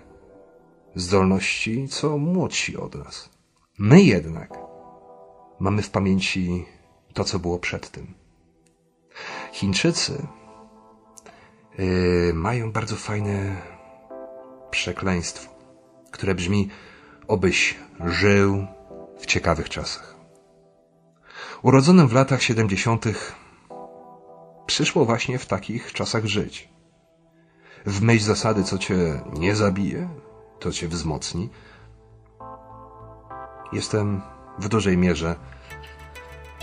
zdolności, 0.96 1.88
co 1.88 2.18
młodsi 2.18 2.78
od 2.78 2.96
nas. 2.96 3.30
My 3.78 4.02
jednak 4.02 4.54
mamy 5.60 5.82
w 5.82 5.90
pamięci 5.90 6.66
to, 7.14 7.24
co 7.24 7.40
było 7.40 7.60
przed 7.60 7.90
tym. 7.90 8.19
Chińczycy 9.52 10.28
yy, 11.78 12.32
mają 12.34 12.72
bardzo 12.72 12.96
fajne 12.96 13.56
przekleństwo, 14.72 15.50
które 16.12 16.36
brzmi 16.36 16.70
obyś 17.28 17.76
żył 18.06 18.68
w 19.20 19.26
ciekawych 19.26 19.70
czasach. 19.70 20.16
Urodzonym 21.62 22.08
w 22.08 22.14
latach 22.14 22.44
70. 22.44 23.06
przyszło 24.66 25.06
właśnie 25.06 25.40
w 25.40 25.46
takich 25.46 25.94
czasach 25.94 26.26
żyć. 26.26 26.70
W 27.86 28.02
myśl 28.02 28.26
zasady, 28.26 28.64
co 28.64 28.78
cię 28.78 29.22
nie 29.34 29.56
zabije, 29.56 30.10
to 30.60 30.72
cię 30.72 30.88
wzmocni. 30.88 31.50
Jestem 33.74 34.22
w 34.60 34.68
dużej 34.68 34.98
mierze 34.98 35.36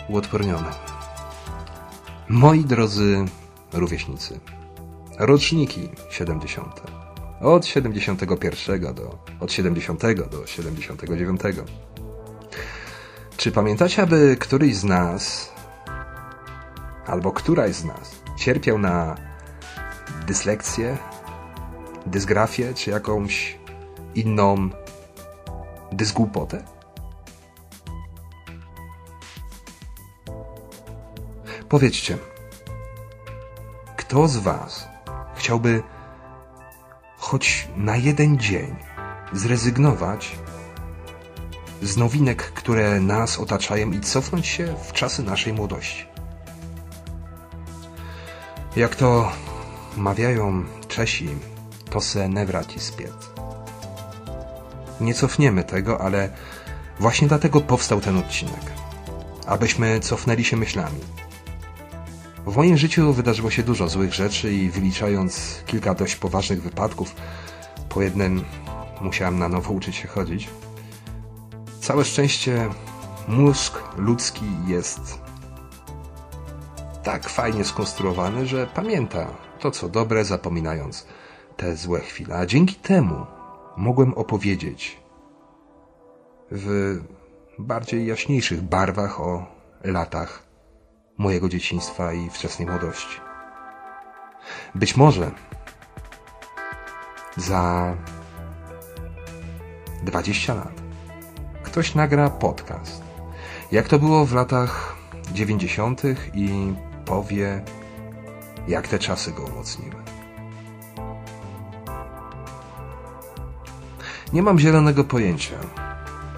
uodporniony. 0.09 0.96
Moi 2.29 2.65
drodzy 2.65 3.25
rówieśnicy, 3.73 4.41
roczniki 5.19 5.89
70. 6.11 6.83
Od 7.41 7.67
71 7.67 8.95
do, 8.95 9.19
od 9.41 9.53
70 9.53 10.03
do 10.31 10.47
79. 10.47 11.41
Czy 13.37 13.53
pamiętacie, 13.53 14.03
aby 14.03 14.37
któryś 14.41 14.77
z 14.77 14.85
nas, 14.85 15.53
albo 17.07 17.33
któraś 17.33 17.75
z 17.75 17.85
nas, 17.85 18.23
cierpiał 18.39 18.79
na 18.79 19.17
dyslekcję, 20.27 20.99
dysgrafię, 22.07 22.75
czy 22.75 22.91
jakąś 22.91 23.59
inną 24.15 24.71
dysgłupotę? 25.93 26.76
Powiedzcie, 31.69 32.19
kto 33.97 34.29
z 34.29 34.37
Was 34.37 34.89
chciałby 35.35 35.83
choć 37.19 37.69
na 37.77 37.97
jeden 37.97 38.39
dzień 38.39 38.77
zrezygnować 39.33 40.39
z 41.83 41.97
nowinek, 41.97 42.43
które 42.43 43.01
nas 43.01 43.39
otaczają 43.39 43.91
i 43.91 44.01
cofnąć 44.01 44.47
się 44.47 44.75
w 44.89 44.93
czasy 44.93 45.23
naszej 45.23 45.53
młodości. 45.53 46.07
Jak 48.77 48.97
to 48.97 49.33
mawiają 49.97 50.65
Czesi, 50.89 51.29
to 51.91 52.01
se 52.01 52.29
ne 52.29 52.47
wraci 52.47 52.81
spiet. 52.81 53.31
Nie 55.01 55.15
cofniemy 55.15 55.65
tego, 55.65 56.01
ale 56.01 56.31
właśnie 57.01 57.29
dlatego 57.29 57.61
powstał 57.61 58.01
ten 58.01 58.19
odcinek. 58.19 58.73
Abyśmy 59.47 60.01
cofnęli 60.01 60.45
się 60.45 60.57
myślami. 60.57 61.01
W 62.47 62.57
moim 62.57 62.77
życiu 62.77 63.13
wydarzyło 63.13 63.51
się 63.51 63.63
dużo 63.63 63.89
złych 63.89 64.15
rzeczy 64.15 64.53
i 64.53 64.71
wyliczając 64.71 65.63
kilka 65.67 65.95
dość 65.95 66.17
poważnych 66.17 66.63
wypadków, 66.63 67.15
po 67.89 68.03
jednym 68.03 68.45
musiałem 69.01 69.39
na 69.39 69.49
nowo 69.49 69.73
uczyć 69.73 69.97
się 69.97 70.09
chodzić. 70.09 70.49
Całe 71.81 72.05
szczęście 72.05 72.69
mózg 73.29 73.79
ludzki 73.97 74.45
jest 74.67 75.21
tak 77.03 77.29
fajnie 77.29 77.65
skonstruowany, 77.65 78.47
że 78.47 78.67
pamięta 78.67 79.27
to, 79.61 79.71
co 79.71 79.89
dobre, 79.89 80.25
zapominając 80.25 81.07
te 81.57 81.77
złe 81.77 82.01
chwile. 82.01 82.37
A 82.37 82.47
dzięki 82.47 82.75
temu 82.75 83.27
mogłem 83.77 84.15
opowiedzieć 84.15 85.01
w 86.51 86.97
bardziej 87.59 88.07
jaśniejszych 88.07 88.63
barwach 88.63 89.21
o 89.21 89.47
latach 89.85 90.46
mojego 91.19 91.49
dzieciństwa 91.49 92.13
i 92.13 92.31
wczesnej 92.31 92.69
młodości. 92.69 93.21
Być 94.75 94.97
może 94.97 95.31
za 97.37 97.95
20 100.03 100.55
lat 100.55 100.83
ktoś 101.63 101.95
nagra 101.95 102.31
podcast, 102.31 103.03
jak 103.73 103.89
to 103.89 103.99
było 103.99 104.27
w 104.27 104.35
latach 104.35 104.97
90. 105.33 106.03
i 106.35 106.75
powie, 107.05 107.63
jak 108.69 108.89
te 108.89 108.99
czasy 108.99 109.33
go 109.33 109.43
umocniły. 109.43 109.97
Nie 114.33 114.43
mam 114.43 114.59
zielonego 114.59 115.05
pojęcia, 115.05 115.57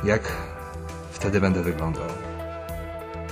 jak 0.05 0.33
wtedy 1.11 1.41
będę 1.41 1.62
wyglądał. 1.62 2.09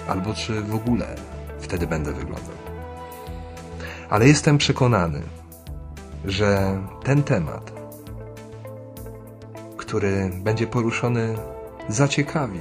Albo 0.09 0.35
czy 0.35 0.63
w 0.63 0.75
ogóle 0.75 1.36
wtedy 1.61 1.87
będę 1.87 2.13
wyglądał. 2.13 2.57
Ale 4.09 4.29
jestem 4.29 4.59
przekonany, 4.59 5.23
że 6.25 6.79
ten 7.03 7.23
temat, 7.23 7.73
który 9.77 10.31
będzie 10.35 10.67
poruszony, 10.67 11.37
zaciekawi 11.89 12.61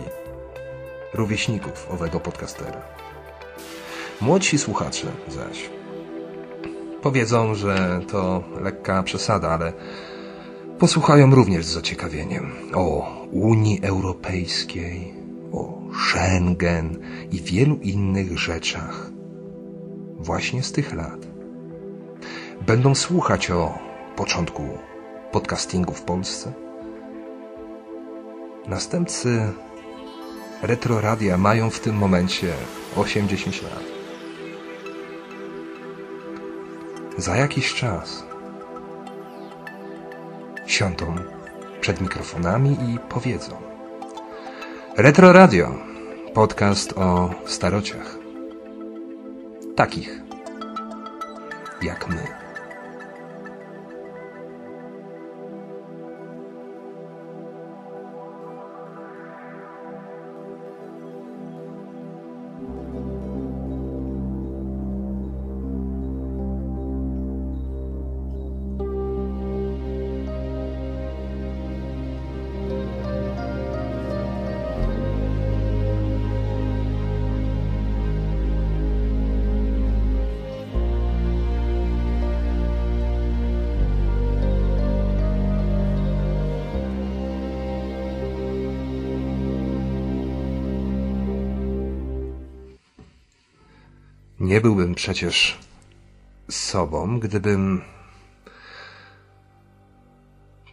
rówieśników 1.14 1.88
owego 1.92 2.20
podcastera. 2.20 2.82
Młodsi 4.22 4.58
słuchacze 4.58 5.08
zaś 5.30 5.70
powiedzą, 7.02 7.56
że 7.56 8.02
to 8.12 8.44
lekka 8.62 9.04
przesada, 9.04 9.50
ale 9.50 9.74
posłuchają 10.80 11.36
również 11.36 11.66
z 11.66 11.74
zaciekawieniem 11.74 12.52
o 12.74 13.08
Unii 13.32 13.80
Europejskiej, 13.84 15.14
Schengen 16.06 17.00
i 17.32 17.42
wielu 17.42 17.76
innych 17.76 18.40
rzeczach 18.40 19.10
właśnie 20.18 20.64
z 20.64 20.72
tych 20.72 20.94
lat. 20.94 21.26
Będą 22.68 22.96
słuchać 22.96 23.52
o 23.52 23.80
początku 24.16 24.78
podcastingu 25.32 25.94
w 25.94 26.02
Polsce. 26.02 26.54
Następcy 28.68 29.54
Retroradia 30.62 31.38
mają 31.38 31.70
w 31.70 31.80
tym 31.80 31.96
momencie 31.96 32.54
80 32.96 33.64
lat. 33.64 33.84
Za 37.18 37.36
jakiś 37.36 37.74
czas 37.74 38.24
siądą 40.68 41.16
przed 41.82 42.02
mikrofonami 42.02 42.72
i 42.72 43.00
powiedzą 43.10 43.56
Retro 44.98 45.34
Radio, 45.34 45.95
podcast 46.36 46.94
o 46.98 47.32
starociach. 47.46 48.18
Takich 49.76 50.22
jak 51.82 52.08
my. 52.08 52.45
Nie 94.46 94.62
byłbym 94.62 94.96
przecież 94.96 95.60
sobą, 96.50 97.20
gdybym 97.20 97.82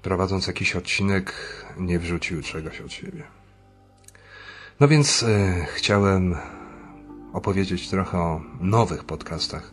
prowadząc 0.03 0.47
jakiś 0.47 0.77
odcinek 0.77 1.35
nie 1.79 1.99
wrzucił 1.99 2.43
czegoś 2.43 2.81
od 2.81 2.93
siebie. 2.93 3.23
No 4.81 4.89
więc 4.89 5.23
e, 5.23 5.67
chciałem 5.75 6.37
opowiedzieć 7.33 7.89
trochę 7.89 8.19
o 8.19 8.41
nowych 8.61 9.05
podcastach, 9.05 9.73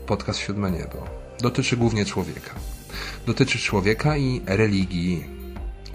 podcast 0.06 0.40
Siódme 0.40 0.72
Niebo. 0.72 1.08
Dotyczy 1.42 1.78
głównie 1.78 2.06
człowieka. 2.06 2.56
Dotyczy 3.26 3.60
człowieka 3.60 4.18
i 4.18 4.42
religii 4.46 5.26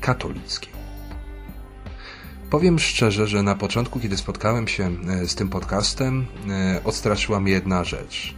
katolickiej. 0.01 0.73
Powiem 2.51 2.79
szczerze, 2.79 3.27
że 3.27 3.43
na 3.43 3.55
początku, 3.55 4.01
kiedy 4.01 4.17
spotkałem 4.17 4.69
się 4.69 4.91
e, 5.09 5.29
z 5.29 5.35
tym 5.35 5.49
podcastem, 5.49 6.27
e, 6.51 6.81
odstraszyła 6.85 7.41
mnie 7.41 7.53
jedna 7.53 7.85
rzecz. 7.85 8.35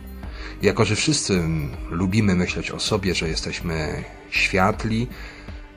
Jako, 0.63 0.85
że 0.85 0.97
wszyscy 0.97 1.43
lubimy 1.91 2.35
myśleć 2.35 2.71
o 2.71 2.81
sobie, 2.81 3.15
że 3.15 3.29
jesteśmy 3.29 4.05
światli, 4.33 5.09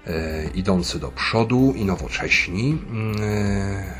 e, 0.07 0.47
idący 0.55 0.99
do 0.99 1.11
przodu 1.11 1.73
i 1.75 1.85
nowocześni, 1.85 2.77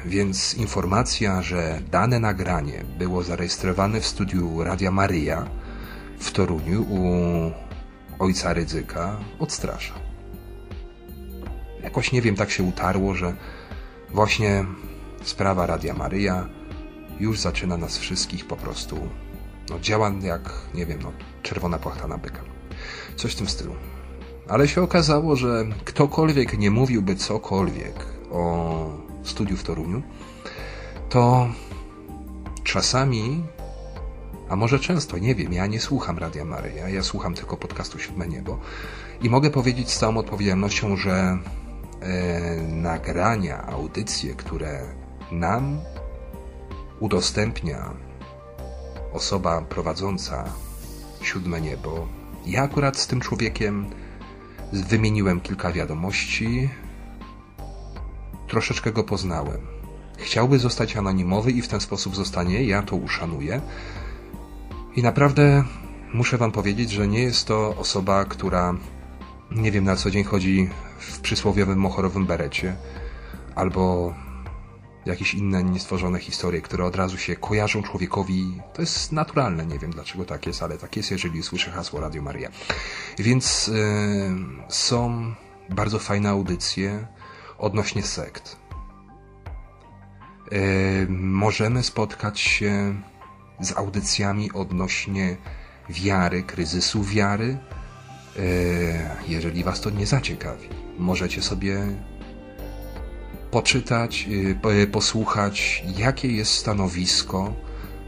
więc 0.06 0.54
informacja, 0.54 1.42
że 1.42 1.82
dane 1.92 2.20
nagranie 2.20 2.84
było 3.00 3.24
zarejestrowane 3.24 4.02
w 4.02 4.08
studiu 4.08 4.64
Radia 4.64 4.92
Maryja 4.92 5.48
w 6.20 6.32
Toruniu 6.32 6.82
u 6.90 7.04
ojca 8.24 8.54
Rydzyka 8.54 9.20
odstrasza. 9.40 9.94
Jakoś 11.84 12.12
nie 12.12 12.22
wiem, 12.22 12.36
tak 12.36 12.52
się 12.52 12.64
utarło, 12.64 13.16
że 13.16 13.36
Właśnie 14.16 14.66
sprawa 15.24 15.66
Radia 15.66 15.94
Maryja 15.94 16.50
już 17.20 17.40
zaczyna 17.40 17.78
nas 17.78 17.98
wszystkich 17.98 18.48
po 18.48 18.56
prostu, 18.56 19.10
no 19.70 19.80
działa 19.80 20.12
jak, 20.22 20.54
nie 20.74 20.86
wiem, 20.86 21.00
no 21.02 21.12
czerwona 21.44 21.78
płachta 21.78 22.08
na 22.08 22.18
byka. 22.18 22.42
Coś 23.16 23.34
w 23.34 23.36
tym 23.36 23.48
stylu. 23.48 23.76
Ale 24.48 24.68
się 24.68 24.82
okazało, 24.82 25.36
że 25.36 25.66
ktokolwiek 25.86 26.58
nie 26.58 26.72
mówiłby 26.72 27.16
cokolwiek 27.16 28.06
o 28.32 28.76
studiu 29.24 29.58
w 29.58 29.64
Toruniu, 29.64 30.02
to 31.10 31.50
czasami, 32.64 33.44
a 34.50 34.56
może 34.56 34.80
często, 34.80 35.18
nie 35.18 35.36
wiem, 35.36 35.54
ja 35.54 35.68
nie 35.68 35.80
słucham 35.80 36.18
Radia 36.18 36.46
Maryja, 36.46 36.90
ja 36.90 37.04
słucham 37.04 37.34
tylko 37.34 37.58
podcastu 37.58 38.00
Siódme 38.00 38.28
Niebo 38.28 38.60
i 39.22 39.30
mogę 39.30 39.50
powiedzieć 39.50 39.92
z 39.92 40.00
całą 40.00 40.18
odpowiedzialnością, 40.18 40.98
że 40.98 41.12
e, 41.12 41.38
nagrania, 42.72 43.68
audycje, 43.68 44.36
które 44.36 44.82
nam 45.32 45.80
udostępnia 47.00 47.94
osoba 49.14 49.62
prowadząca 49.62 50.46
siódme 51.22 51.62
niebo. 51.62 52.08
Ja 52.46 52.64
akurat 52.64 52.98
z 52.98 53.08
tym 53.08 53.22
człowiekiem 53.22 53.90
wymieniłem 54.74 55.42
kilka 55.42 55.72
wiadomości, 55.72 56.70
troszeczkę 58.48 58.92
go 58.92 59.04
poznałem. 59.04 59.58
Chciałby 60.18 60.60
zostać 60.60 60.96
anonimowy 60.98 61.52
i 61.52 61.62
w 61.62 61.68
ten 61.68 61.80
sposób 61.80 62.16
zostanie, 62.16 62.64
ja 62.64 62.82
to 62.82 62.96
uszanuję. 62.96 63.62
I 64.96 65.04
naprawdę 65.04 65.64
muszę 66.14 66.38
Wam 66.38 66.52
powiedzieć, 66.52 66.92
że 66.92 67.08
nie 67.08 67.20
jest 67.20 67.48
to 67.48 67.76
osoba, 67.78 68.26
która 68.26 68.74
nie 69.52 69.72
wiem, 69.72 69.84
na 69.84 69.96
co 69.96 70.12
dzień 70.12 70.24
chodzi 70.24 70.70
w 71.00 71.20
przysłowiowym 71.20 71.80
mochorowym 71.80 72.26
berecie, 72.26 72.76
albo 73.56 74.14
jakieś 75.06 75.34
inne 75.34 75.64
niestworzone 75.64 76.20
historie, 76.20 76.62
które 76.62 76.86
od 76.86 76.96
razu 76.96 77.18
się 77.18 77.36
kojarzą 77.36 77.84
człowiekowi. 77.84 78.62
To 78.74 78.82
jest 78.82 79.12
naturalne, 79.12 79.66
nie 79.66 79.80
wiem 79.80 79.92
dlaczego 79.92 80.26
tak 80.26 80.46
jest, 80.46 80.64
ale 80.64 80.78
tak 80.78 80.96
jest, 80.96 81.12
jeżeli 81.12 81.44
słyszę 81.44 81.72
hasło 81.72 82.00
Radio 82.00 82.22
Maria. 82.22 82.50
Więc 83.20 83.68
yy, 83.68 83.76
są 84.70 85.34
bardzo 85.70 86.00
fajne 86.00 86.30
audycje 86.30 87.08
odnośnie 87.58 88.04
sekt. 88.04 88.58
Yy, 90.52 90.60
możemy 91.10 91.84
spotkać 91.84 92.40
się 92.40 93.02
z 93.60 93.78
audycjami 93.78 94.52
odnośnie 94.52 95.38
wiary, 95.90 96.44
kryzysu 96.44 97.04
wiary, 97.04 97.58
E, 98.40 99.16
jeżeli 99.28 99.64
Was 99.64 99.82
to 99.82 99.90
nie 99.90 100.06
zaciekawi, 100.06 100.70
możecie 100.98 101.42
sobie 101.42 101.80
poczytać, 103.56 104.28
e, 104.84 104.88
posłuchać, 104.88 105.84
jakie 105.98 106.28
jest 106.28 106.52
stanowisko 106.52 107.54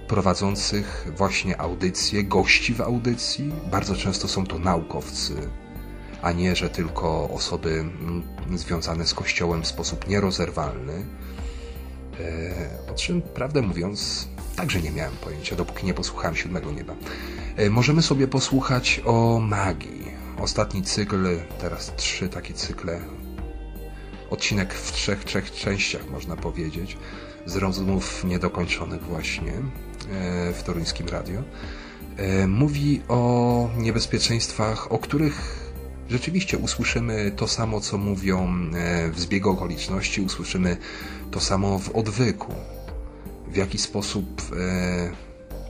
prowadzących 0.08 1.08
właśnie 1.18 1.62
audycje, 1.62 2.24
gości 2.24 2.74
w 2.74 2.82
audycji. 2.82 3.52
Bardzo 3.72 3.96
często 3.96 4.28
są 4.28 4.46
to 4.46 4.60
naukowcy, 4.60 5.34
a 6.22 6.32
nie, 6.32 6.56
że 6.56 6.70
tylko 6.70 7.30
osoby 7.30 7.70
mm, 7.70 8.24
związane 8.56 9.08
z 9.08 9.14
Kościołem 9.14 9.64
w 9.64 9.68
sposób 9.68 10.08
nierozerwalny. 10.08 11.06
E, 12.20 12.92
o 12.92 12.96
czym, 12.96 13.22
prawdę 13.22 13.62
mówiąc, 13.62 14.28
także 14.56 14.82
nie 14.82 14.92
miałem 14.92 15.16
pojęcia, 15.16 15.56
dopóki 15.56 15.86
nie 15.86 15.94
posłuchałem 15.94 16.36
Siódmego 16.36 16.72
Nieba. 16.72 16.96
Możemy 17.70 18.02
sobie 18.02 18.28
posłuchać 18.28 19.02
o 19.06 19.40
magii, 19.40 20.12
ostatni 20.40 20.82
cykl, 20.84 21.40
teraz 21.60 21.94
trzy 21.96 22.30
takie 22.30 22.54
cykle, 22.54 23.00
odcinek 24.30 24.74
w 24.74 24.92
trzech, 24.92 25.24
trzech 25.24 25.52
częściach 25.52 26.10
można 26.10 26.36
powiedzieć, 26.36 26.98
z 27.46 27.56
rozmów 27.56 28.24
niedokończonych 28.24 29.04
właśnie 29.04 29.52
e, 29.52 30.54
w 30.54 30.64
Toruńskim 30.64 31.08
Radio, 31.08 31.44
e, 32.18 32.48
mówi 32.48 33.02
o 33.08 33.70
niebezpieczeństwach, 33.78 34.92
o 34.92 34.98
których 35.00 35.68
rzeczywiście 36.10 36.58
usłyszymy 36.58 37.32
to 37.36 37.48
samo, 37.48 37.82
co 37.82 37.98
mówią 37.98 38.72
e, 38.74 39.12
w 39.12 39.20
zbiegu 39.20 39.50
okoliczności, 39.50 40.22
usłyszymy 40.22 40.78
to 41.32 41.40
samo 41.40 41.80
w 41.80 41.96
odwyku. 41.96 42.54
W 43.48 43.56
jaki 43.56 43.78
sposób 43.78 44.42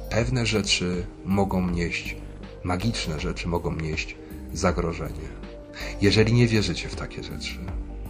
pewne 0.10 0.46
rzeczy 0.46 1.06
mogą 1.26 1.70
nieść, 1.70 2.16
magiczne 2.64 3.20
rzeczy 3.20 3.48
mogą 3.48 3.76
nieść 3.76 4.16
zagrożenie. 4.54 5.30
Jeżeli 6.02 6.34
nie 6.34 6.48
wierzycie 6.48 6.90
w 6.90 6.96
takie 6.96 7.24
rzeczy, 7.24 7.60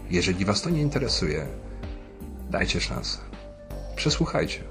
jeżeli 0.10 0.46
Was 0.46 0.62
to 0.62 0.70
nie 0.70 0.82
interesuje, 0.82 1.48
dajcie 2.50 2.82
szansę. 2.82 3.18
Przesłuchajcie. 3.96 4.64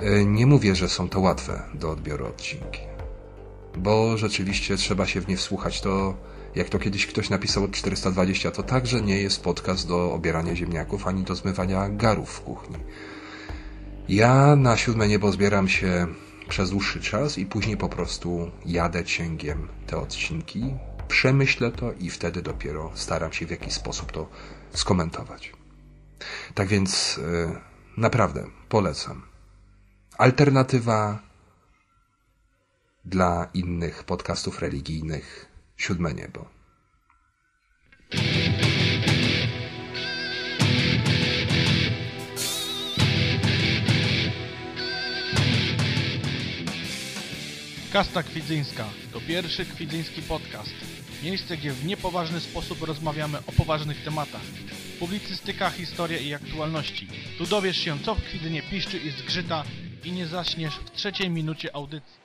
E, 0.00 0.24
nie 0.24 0.46
mówię, 0.46 0.74
że 0.74 0.88
są 0.88 1.08
to 1.08 1.20
łatwe 1.20 1.62
do 1.74 1.90
odbioru 1.90 2.26
odcinki, 2.26 2.80
bo 3.76 4.16
rzeczywiście 4.16 4.76
trzeba 4.76 5.06
się 5.06 5.20
w 5.20 5.28
nie 5.28 5.36
wsłuchać. 5.36 5.80
To, 5.80 6.14
jak 6.54 6.68
to 6.68 6.78
kiedyś 6.78 7.06
ktoś 7.06 7.30
napisał 7.30 7.64
od 7.64 7.70
420, 7.70 8.50
to 8.50 8.62
także 8.62 9.00
nie 9.00 9.20
jest 9.20 9.42
podcast 9.42 9.88
do 9.88 10.12
obierania 10.12 10.56
ziemniaków 10.56 11.06
ani 11.06 11.24
do 11.24 11.34
zmywania 11.34 11.88
garów 11.88 12.30
w 12.30 12.40
kuchni. 12.40 12.76
Ja 14.08 14.56
na 14.56 14.76
siódme 14.76 15.08
niebo 15.08 15.32
zbieram 15.32 15.68
się 15.68 16.06
przez 16.48 16.70
dłuższy 16.70 17.00
czas 17.00 17.38
i 17.38 17.46
później 17.46 17.76
po 17.76 17.88
prostu 17.88 18.50
jadę 18.66 19.04
cięgiem 19.04 19.68
te 19.86 19.98
odcinki, 19.98 20.74
przemyślę 21.08 21.72
to 21.72 21.92
i 21.92 22.10
wtedy 22.10 22.42
dopiero 22.42 22.92
staram 22.94 23.32
się 23.32 23.46
w 23.46 23.50
jakiś 23.50 23.72
sposób 23.72 24.12
to 24.12 24.28
skomentować. 24.70 25.52
Tak 26.54 26.68
więc 26.68 27.16
yy, 27.16 27.60
naprawdę 27.96 28.46
polecam. 28.68 29.22
Alternatywa 30.18 31.18
dla 33.04 33.48
innych 33.54 34.04
podcastów 34.04 34.60
religijnych 34.60 35.46
Siódme 35.76 36.14
Niebo. 36.14 36.57
Kasta 47.98 48.22
Kwidzyńska 48.22 48.84
to 49.12 49.20
pierwszy 49.20 49.66
kwidzyński 49.66 50.22
podcast. 50.22 50.70
Miejsce, 51.22 51.56
gdzie 51.56 51.72
w 51.72 51.84
niepoważny 51.84 52.40
sposób 52.40 52.82
rozmawiamy 52.82 53.38
o 53.38 53.52
poważnych 53.52 54.04
tematach. 54.04 54.40
Publicystyka, 54.98 55.70
historia 55.70 56.18
i 56.18 56.34
aktualności. 56.34 57.08
Tu 57.38 57.46
dowiesz 57.46 57.76
się, 57.76 57.98
co 58.04 58.14
w 58.14 58.22
Kwidzynie 58.22 58.62
piszczy 58.62 58.98
i 58.98 59.10
zgrzyta 59.10 59.64
i 60.04 60.12
nie 60.12 60.26
zaśniesz 60.26 60.74
w 60.74 60.90
trzeciej 60.90 61.30
minucie 61.30 61.76
audycji. 61.76 62.16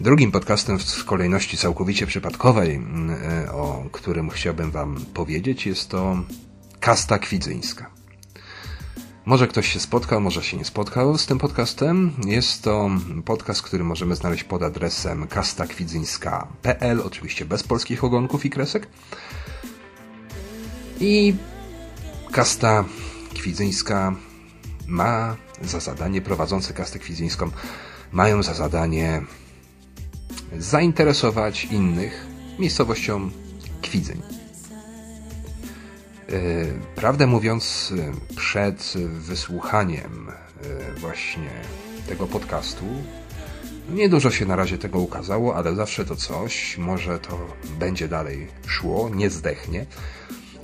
Drugim 0.00 0.32
podcastem 0.32 0.78
w 0.78 1.04
kolejności 1.04 1.56
całkowicie 1.56 2.06
przypadkowej, 2.06 2.74
mm, 2.74 3.10
e, 3.10 3.52
o 3.52 3.84
którym 3.92 4.30
chciałbym 4.30 4.70
Wam 4.70 5.04
powiedzieć, 5.14 5.66
jest 5.66 5.90
to 5.90 6.16
Kasta 6.80 7.18
Kwidzyńska. 7.18 7.97
Może 9.28 9.48
ktoś 9.48 9.72
się 9.72 9.80
spotkał, 9.80 10.20
może 10.20 10.42
się 10.42 10.56
nie 10.56 10.64
spotkał 10.64 11.18
z 11.18 11.26
tym 11.26 11.38
podcastem. 11.38 12.12
Jest 12.26 12.62
to 12.62 12.90
podcast, 13.24 13.62
który 13.62 13.84
możemy 13.84 14.16
znaleźć 14.16 14.44
pod 14.44 14.62
adresem 14.62 15.26
kastakwidzyńska.pl, 15.26 17.00
oczywiście 17.00 17.44
bez 17.44 17.62
polskich 17.62 18.04
ogonków 18.04 18.44
i 18.44 18.50
kresek. 18.50 18.88
I 21.00 21.34
Kasta 22.32 22.84
Kwidzyńska 23.34 24.14
ma 24.86 25.36
za 25.62 25.80
zadanie, 25.80 26.20
prowadzący 26.20 26.74
Kastę 26.74 26.98
Kwidzyńską 26.98 27.50
mają 28.12 28.42
za 28.42 28.54
zadanie 28.54 29.22
zainteresować 30.58 31.64
innych 31.64 32.26
miejscowością 32.58 33.30
Kwidzyń. 33.82 34.37
E, 36.32 36.34
prawdę 36.94 37.26
mówiąc, 37.26 37.94
e, 37.98 38.36
przed 38.36 38.94
wysłuchaniem 39.08 40.28
e, 40.28 41.00
właśnie 41.00 41.50
tego 42.08 42.26
podcastu 42.26 42.84
niedużo 43.90 44.30
się 44.30 44.46
na 44.46 44.56
razie 44.56 44.78
tego 44.78 44.98
ukazało, 44.98 45.56
ale 45.56 45.74
zawsze 45.74 46.04
to 46.04 46.16
coś, 46.16 46.78
może 46.78 47.18
to 47.18 47.38
będzie 47.78 48.08
dalej 48.08 48.46
szło, 48.66 49.10
nie 49.14 49.30
zdechnie. 49.30 49.86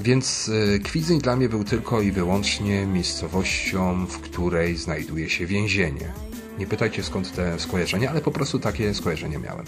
Więc 0.01 0.51
Kwidzyń 0.85 1.19
dla 1.19 1.37
mnie 1.37 1.49
był 1.49 1.65
tylko 1.65 2.01
i 2.01 2.13
wyłącznie 2.13 2.87
miejscowością, 2.87 4.07
w 4.07 4.19
której 4.21 4.77
znajduje 4.77 5.31
się 5.31 5.47
więzienie. 5.47 6.13
Nie 6.59 6.67
pytajcie 6.67 7.03
skąd 7.03 7.33
te 7.35 7.59
skojarzenia, 7.59 8.11
ale 8.11 8.21
po 8.21 8.31
prostu 8.31 8.59
takie 8.59 8.95
skojarzenie 8.95 9.39
miałem. 9.39 9.67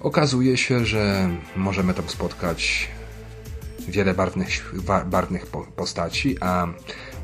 Okazuje 0.00 0.56
się, 0.56 0.86
że 0.86 1.30
możemy 1.56 1.94
tam 1.94 2.08
spotkać 2.08 2.88
wiele 3.88 4.14
barwnych, 4.14 4.74
barwnych 5.06 5.46
postaci, 5.76 6.36
a 6.40 6.68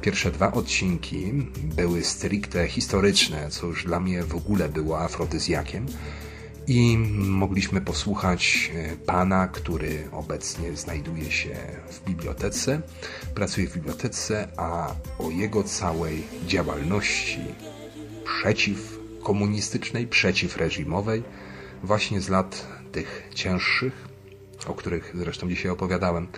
pierwsze 0.01 0.31
dwa 0.31 0.53
odcinki 0.53 1.33
były 1.77 2.05
stricte 2.05 2.69
historyczne, 2.69 3.51
co 3.51 3.66
już 3.66 3.85
dla 3.85 4.01
mnie 4.01 4.23
w 4.23 4.35
ogóle 4.35 4.69
było 4.69 5.01
afrodyzjakiem. 5.01 5.87
I 6.69 6.99
mogliśmy 7.19 7.81
posłuchać 7.81 8.71
e, 8.75 8.97
pana, 8.97 9.49
który 9.49 10.09
obecnie 10.12 10.77
znajduje 10.77 11.31
się 11.31 11.57
w 11.90 12.05
bibliotece, 12.05 12.81
pracuje 13.35 13.69
w 13.69 13.75
bibliotece, 13.75 14.49
a 14.57 14.95
o 15.19 15.31
jego 15.31 15.62
całej 15.64 16.23
działalności 16.47 17.40
przeciwkomunistycznej, 18.25 20.07
przeciwreżimowej, 20.07 21.23
właśnie 21.83 22.21
z 22.21 22.29
lat 22.29 22.66
tych 22.92 23.29
cięższych, 23.35 24.06
o 24.68 24.74
których 24.74 25.12
zresztą 25.14 25.48
dzisiaj 25.48 25.70
opowiadałem. 25.72 26.29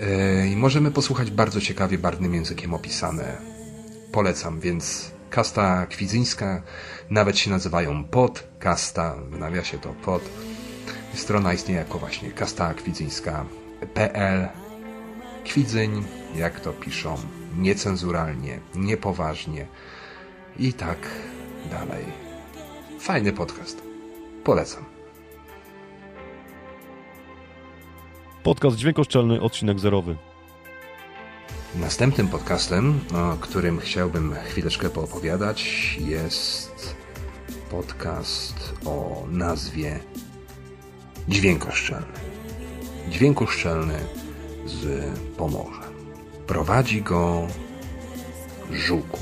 E, 0.00 0.46
I 0.46 0.56
możemy 0.56 0.90
posłuchać 0.90 1.30
bardzo 1.30 1.60
ciekawie, 1.60 1.98
barwnym 1.98 2.34
językiem 2.34 2.74
opisane. 2.74 3.36
Polecam, 4.12 4.60
więc 4.60 5.10
kasta 5.30 5.86
kwidzyńska, 5.86 6.62
nawet 7.10 7.38
się 7.38 7.50
nazywają 7.50 8.04
pod, 8.04 8.48
kasta, 8.58 9.16
w 9.30 9.38
nawiasie 9.38 9.78
to 9.78 9.88
pod. 9.88 10.22
Strona 11.14 11.52
istnieje 11.52 11.80
jako 11.80 11.98
właśnie 11.98 12.30
kasta 12.30 12.74
kwidzyńska.pl 12.74 14.48
Kwidzyń, 15.44 16.04
jak 16.36 16.60
to 16.60 16.72
piszą, 16.72 17.16
niecenzuralnie, 17.58 18.60
niepoważnie 18.74 19.66
i 20.58 20.72
tak 20.72 20.98
dalej. 21.70 22.04
Fajny 23.00 23.32
podcast. 23.32 23.82
Polecam. 24.44 24.89
Podcast 28.42 28.76
dźwiękoszczelny, 28.76 29.40
odcinek 29.40 29.80
zerowy. 29.80 30.16
Następnym 31.74 32.28
podcastem, 32.28 33.00
o 33.14 33.36
którym 33.36 33.78
chciałbym 33.78 34.34
chwileczkę 34.34 34.90
poopowiadać, 34.90 35.98
jest 36.00 36.94
podcast 37.70 38.74
o 38.86 39.24
nazwie 39.30 40.00
Dźwiękoszczelny. 41.28 42.18
Dźwiękoszczelny 43.08 43.98
z 44.66 45.04
Pomorza. 45.36 45.88
Prowadzi 46.46 47.02
go 47.02 47.46
Żuku. 48.72 49.18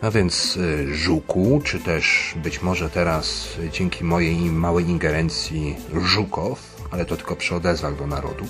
A 0.00 0.10
więc 0.10 0.56
y, 0.56 0.94
Żuku, 0.94 1.60
czy 1.64 1.80
też 1.80 2.34
być 2.42 2.62
może 2.62 2.90
teraz 2.90 3.56
dzięki 3.72 4.04
mojej 4.04 4.36
małej 4.36 4.88
ingerencji 4.88 5.76
Żukow, 6.04 6.71
ale 6.92 7.04
to 7.04 7.16
tylko 7.16 7.36
przy 7.36 7.54
odezwach 7.54 7.96
do 7.96 8.06
narodu. 8.06 8.44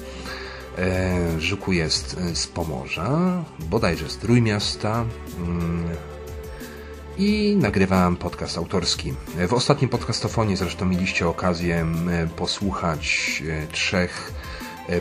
E, 0.78 1.40
Żuku 1.40 1.72
jest 1.72 2.16
e, 2.20 2.36
z 2.36 2.46
Pomorza, 2.46 3.44
bodajże 3.58 4.08
z 4.08 4.16
Trójmiasta 4.16 5.04
mm, 5.38 5.88
i 7.18 7.56
nagrywam 7.60 8.16
podcast 8.16 8.58
autorski. 8.58 9.14
W 9.48 9.52
ostatnim 9.52 9.90
podcastofonie 9.90 10.56
zresztą 10.56 10.86
mieliście 10.86 11.28
okazję 11.28 11.86
posłuchać 12.36 13.42
e, 13.48 13.66
trzech 13.66 14.32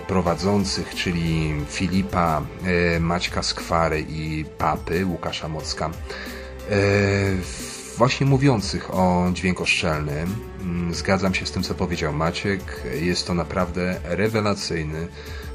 prowadzących, 0.07 0.95
czyli 0.95 1.53
Filipa, 1.69 2.41
Maćka 2.99 3.43
Skwary 3.43 4.05
i 4.09 4.45
Papy, 4.57 5.05
Łukasza 5.05 5.47
Mocka 5.47 5.91
właśnie 7.97 8.25
mówiących 8.25 8.93
o 8.93 9.29
dźwiękoszczelnym. 9.33 10.23
Mm, 10.23 10.50
zgadzam 10.91 11.33
się 11.33 11.45
z 11.45 11.51
tym, 11.51 11.63
co 11.63 11.75
powiedział 11.75 12.13
Maciek. 12.13 12.83
Jest 13.01 13.27
to 13.27 13.33
naprawdę 13.33 13.99
rewelacyjny, 14.03 15.07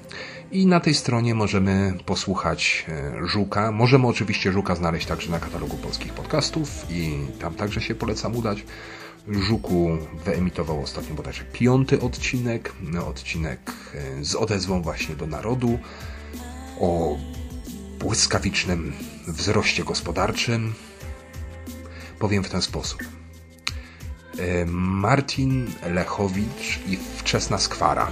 I 0.52 0.66
na 0.66 0.80
tej 0.80 0.94
stronie 0.94 1.36
możemy 1.36 1.94
posłuchać 2.06 2.86
Żuka. 3.22 3.72
Możemy 3.72 4.08
oczywiście 4.08 4.52
Żuka 4.52 4.76
znaleźć 4.76 5.08
także 5.08 5.32
na 5.32 5.40
katalogu 5.40 5.78
polskich 5.78 6.14
podcastów 6.14 6.86
i 6.90 7.18
tam 7.40 7.54
także 7.54 7.82
się 7.82 7.96
polecam 7.96 8.36
udać. 8.36 8.64
Żuku 9.28 9.98
wyemitował 10.26 10.84
ostatnio 10.84 11.16
bodajże 11.16 11.44
piąty 11.44 12.02
odcinek, 12.02 12.74
no, 12.82 13.08
odcinek 13.08 13.72
e, 13.94 14.24
z 14.26 14.36
odezwą 14.36 14.82
właśnie 14.82 15.16
do 15.16 15.28
narodu 15.28 15.80
o 16.80 17.18
błyskawicznym 18.00 18.94
wzroście 19.28 19.84
gospodarczym. 19.84 20.74
Powiem 22.20 22.44
w 22.44 22.50
ten 22.50 22.62
sposób. 22.62 23.04
E, 24.38 24.66
Martin 24.76 25.68
Lechowicz 25.84 26.80
i 26.88 26.98
Wczesna 27.18 27.58
Skwara 27.58 28.12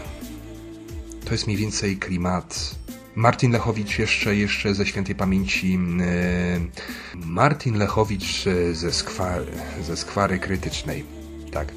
to 1.26 1.32
jest 1.32 1.48
mniej 1.48 1.58
więcej 1.58 1.98
klimat. 1.98 2.76
Martin 3.16 3.52
Lechowicz 3.52 4.00
jeszcze, 4.00 4.36
jeszcze 4.36 4.76
ze 4.76 4.86
świętej 4.86 5.16
pamięci. 5.16 5.80
E, 6.02 6.60
Martin 7.16 7.78
Lechowicz 7.78 8.48
e, 8.48 8.74
ze, 8.74 8.94
skwary, 8.94 9.52
ze 9.82 9.98
skwary 9.98 10.40
krytycznej. 10.40 11.06
Tak. 11.52 11.74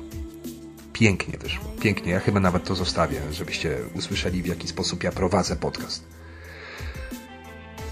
Pięknie 0.93 1.39
wyszło. 1.39 1.65
Pięknie. 1.81 2.13
Ja 2.13 2.21
chyba 2.21 2.41
nawet 2.41 2.65
to 2.65 2.75
zostawię, 2.75 3.21
żebyście 3.33 3.77
usłyszeli, 3.95 4.43
w 4.43 4.47
jaki 4.47 4.69
sposób 4.69 5.03
ja 5.03 5.13
prowadzę 5.13 5.57
podcast. 5.57 6.05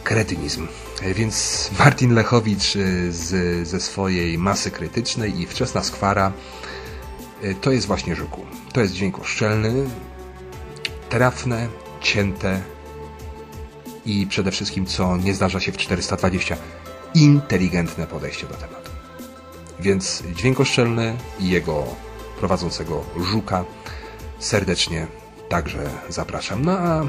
Kretynizm. 0.05 0.67
Więc 1.15 1.71
Martin 1.79 2.15
Lechowicz 2.15 2.75
z, 3.11 3.69
ze 3.69 3.81
swojej 3.81 4.39
masy 4.39 4.71
krytycznej 4.71 5.41
i 5.41 5.47
wczesna 5.47 5.83
skwara 5.83 6.33
to 7.61 7.73
jest 7.73 7.87
właśnie 7.87 8.17
Żuku. 8.17 8.47
To 8.73 8.81
jest 8.81 8.95
dźwięk 8.95 9.19
oszczelny, 9.19 9.91
trafne, 11.09 11.69
cięte 12.01 12.74
i 14.07 14.27
przede 14.27 14.51
wszystkim, 14.51 14.87
co 14.87 15.17
nie 15.17 15.35
zdarza 15.35 15.61
się 15.61 15.73
w 15.73 15.77
420, 15.77 16.57
inteligentne 17.15 18.07
podejście 18.07 18.47
do 18.47 18.55
tematu. 18.55 18.91
Więc 19.81 20.23
dźwiękoszczelny 20.35 21.17
i 21.41 21.51
jego 21.51 21.85
prowadzącego 22.39 23.05
Żuka 23.17 23.65
serdecznie 24.39 25.07
także 25.49 25.91
zapraszam. 26.09 26.65
No 26.65 26.73
a 26.73 27.03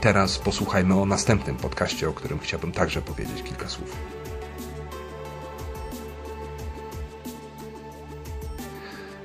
teraz 0.00 0.38
posłuchajmy 0.38 1.00
o 1.00 1.06
następnym 1.06 1.56
podcaście, 1.56 2.08
o 2.08 2.12
którym 2.12 2.38
chciałbym 2.38 2.72
także 2.72 3.02
powiedzieć 3.02 3.42
kilka 3.42 3.68
słów. 3.68 3.96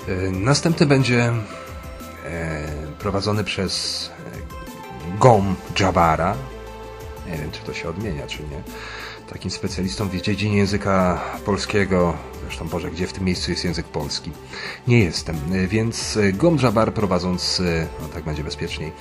E, 0.07 0.31
następny 0.31 0.85
będzie 0.85 1.33
E, 2.25 2.67
prowadzony 2.99 3.43
przez 3.43 4.09
e, 4.09 5.17
Gom 5.19 5.55
Jabara. 5.79 6.35
Nie 7.31 7.37
wiem, 7.37 7.51
czy 7.51 7.61
to 7.61 7.73
się 7.73 7.89
odmienia, 7.89 8.27
czy 8.27 8.43
nie. 8.43 8.61
Takim 9.29 9.51
specjalistą 9.51 10.09
w 10.09 10.21
dziedzinie 10.21 10.57
języka 10.57 11.21
polskiego. 11.45 12.17
Zresztą, 12.41 12.67
Boże, 12.67 12.91
gdzie 12.91 13.07
w 13.07 13.13
tym 13.13 13.23
miejscu 13.23 13.51
jest 13.51 13.63
język 13.63 13.85
polski? 13.85 14.31
Nie 14.87 14.99
jestem. 14.99 15.35
E, 15.53 15.67
więc 15.67 16.19
Gom 16.33 16.57
Jabar 16.63 16.93
prowadząc, 16.93 17.61
no 18.01 18.07
tak 18.07 18.23
będzie 18.23 18.43
bezpieczniej, 18.43 18.91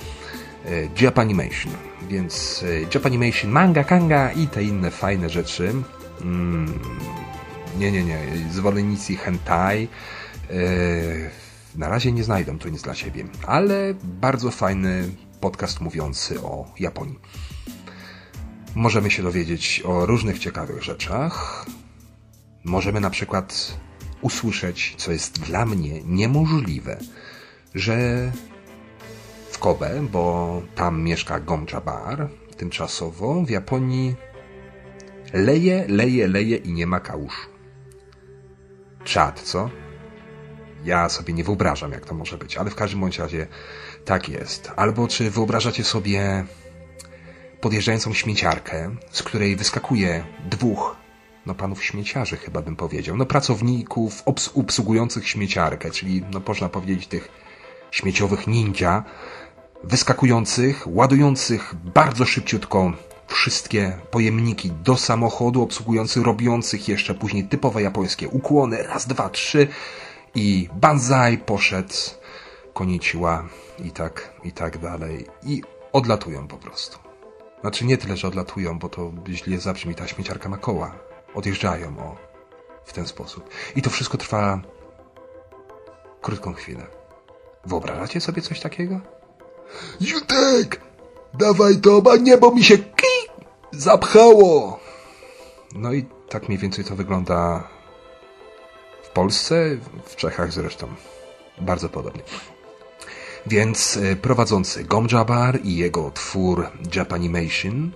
Japanimation. 1.01 1.73
Więc 2.09 2.63
Japanimation, 2.93 3.51
manga, 3.51 3.83
kanga 3.83 4.31
i 4.31 4.47
te 4.47 4.63
inne 4.63 4.91
fajne 4.91 5.29
rzeczy. 5.29 5.73
Mm, 6.21 6.79
nie, 7.79 7.91
nie, 7.91 8.03
nie. 8.03 8.19
Zwolennicy 8.51 9.15
hentai. 9.15 9.87
Na 11.75 11.89
razie 11.89 12.11
nie 12.11 12.23
znajdą 12.23 12.59
to 12.59 12.69
nic 12.69 12.81
dla 12.81 12.95
siebie, 12.95 13.25
ale 13.47 13.93
bardzo 14.03 14.51
fajny 14.51 15.09
podcast 15.41 15.81
mówiący 15.81 16.41
o 16.41 16.65
Japonii. 16.79 17.19
Możemy 18.75 19.11
się 19.11 19.23
dowiedzieć 19.23 19.81
o 19.85 20.05
różnych 20.05 20.39
ciekawych 20.39 20.83
rzeczach. 20.83 21.65
Możemy 22.63 22.99
na 22.99 23.09
przykład 23.09 23.77
usłyszeć, 24.21 24.95
co 24.97 25.11
jest 25.11 25.39
dla 25.39 25.65
mnie 25.65 26.01
niemożliwe, 26.03 26.99
że 27.75 28.31
w 29.51 29.59
Kobe, 29.59 30.07
bo 30.11 30.61
tam 30.75 31.01
mieszka 31.01 31.39
Gomja 31.39 31.81
Bar, 31.81 32.29
tymczasowo 32.57 33.41
w 33.41 33.49
Japonii 33.49 34.15
leje, 35.33 35.85
leje, 35.87 36.27
leje 36.27 36.57
i 36.57 36.73
nie 36.73 36.87
ma 36.87 36.99
kałuż. 36.99 37.49
Czad, 39.03 39.41
co? 39.41 39.69
Ja 40.85 41.09
sobie 41.09 41.33
nie 41.33 41.43
wyobrażam, 41.43 41.91
jak 41.91 42.05
to 42.05 42.15
może 42.15 42.37
być, 42.37 42.57
ale 42.57 42.69
w 42.69 42.75
każdym 42.75 42.99
bądź 42.99 43.19
razie 43.19 43.47
tak 44.05 44.29
jest. 44.29 44.71
Albo 44.75 45.07
czy 45.07 45.31
wyobrażacie 45.31 45.83
sobie 45.83 46.45
podjeżdżającą 47.61 48.13
śmieciarkę, 48.13 48.95
z 49.11 49.23
której 49.23 49.55
wyskakuje 49.55 50.25
dwóch, 50.49 50.95
no 51.45 51.55
panów 51.55 51.83
śmieciarzy 51.83 52.37
chyba 52.37 52.61
bym 52.61 52.75
powiedział, 52.75 53.17
no 53.17 53.25
pracowników 53.25 54.21
obs 54.25 54.51
obsługujących 54.55 55.27
śmieciarkę, 55.27 55.91
czyli 55.91 56.23
no 56.31 56.41
można 56.47 56.69
powiedzieć 56.69 57.07
tych 57.07 57.29
śmieciowych 57.91 58.47
ninja, 58.47 59.03
wyskakujących, 59.83 60.83
ładujących 60.87 61.75
bardzo 61.95 62.25
szybciutko 62.25 62.93
wszystkie 63.27 63.97
pojemniki 64.11 64.71
do 64.71 64.97
samochodu, 64.97 65.61
obsługujących, 65.61 66.23
robiących 66.23 66.87
jeszcze 66.87 67.13
później 67.13 67.43
typowe 67.43 67.81
japońskie 67.81 68.27
ukłony, 68.27 68.83
raz, 68.83 69.07
dwa, 69.07 69.29
trzy 69.29 69.67
i 70.35 70.69
banzai 70.73 71.37
poszedł, 71.37 71.93
koniciła 72.73 73.43
i 73.85 73.91
tak, 73.91 74.33
i 74.43 74.51
tak 74.51 74.77
dalej. 74.77 75.25
I 75.43 75.61
odlatują 75.93 76.47
po 76.47 76.57
prostu. 76.57 77.04
Znaczy 77.65 77.85
nie 77.85 77.97
tyle, 77.97 78.17
że 78.17 78.27
odlatują, 78.27 78.79
bo 78.79 78.89
to 78.89 79.11
źle 79.29 79.57
zabrzmi, 79.57 79.95
ta 79.95 80.07
śmieciarka 80.07 80.49
ma 80.49 80.57
koła. 80.57 80.95
Odjeżdżają, 81.33 81.99
o, 81.99 82.15
w 82.85 82.93
ten 82.93 83.07
sposób. 83.07 83.49
I 83.75 83.81
to 83.81 83.89
wszystko 83.89 84.17
trwa 84.17 84.61
krótką 86.21 86.53
chwilę. 86.53 86.87
Wyobrażacie 87.65 88.21
sobie 88.21 88.41
coś 88.41 88.59
takiego? 88.59 88.99
Jutek! 90.01 90.81
Dawaj 91.33 91.77
to, 91.77 92.01
a 92.11 92.15
nie, 92.15 92.37
bo 92.37 92.51
mi 92.51 92.63
się 92.63 92.77
ki 92.77 93.15
zapchało! 93.71 94.79
No 95.75 95.93
i 95.93 96.05
tak 96.29 96.47
mniej 96.47 96.59
więcej 96.59 96.85
to 96.85 96.95
wygląda 96.95 97.67
w 99.03 99.09
Polsce, 99.09 99.77
w 100.05 100.15
Czechach 100.15 100.53
zresztą. 100.53 100.87
Bardzo 101.61 101.89
podobnie. 101.89 102.23
Więc 103.47 103.97
e, 103.97 104.15
prowadzący 104.15 104.83
Gomjabar 104.83 105.59
i 105.63 105.75
jego 105.75 106.11
twór 106.11 106.67
Japanimation 106.95 107.91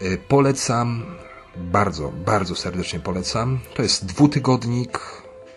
e, 0.00 0.16
polecam, 0.16 1.04
bardzo, 1.56 2.12
bardzo 2.12 2.54
serdecznie 2.56 3.00
polecam. 3.00 3.58
To 3.74 3.82
jest 3.82 4.06
dwutygodnik, 4.06 5.00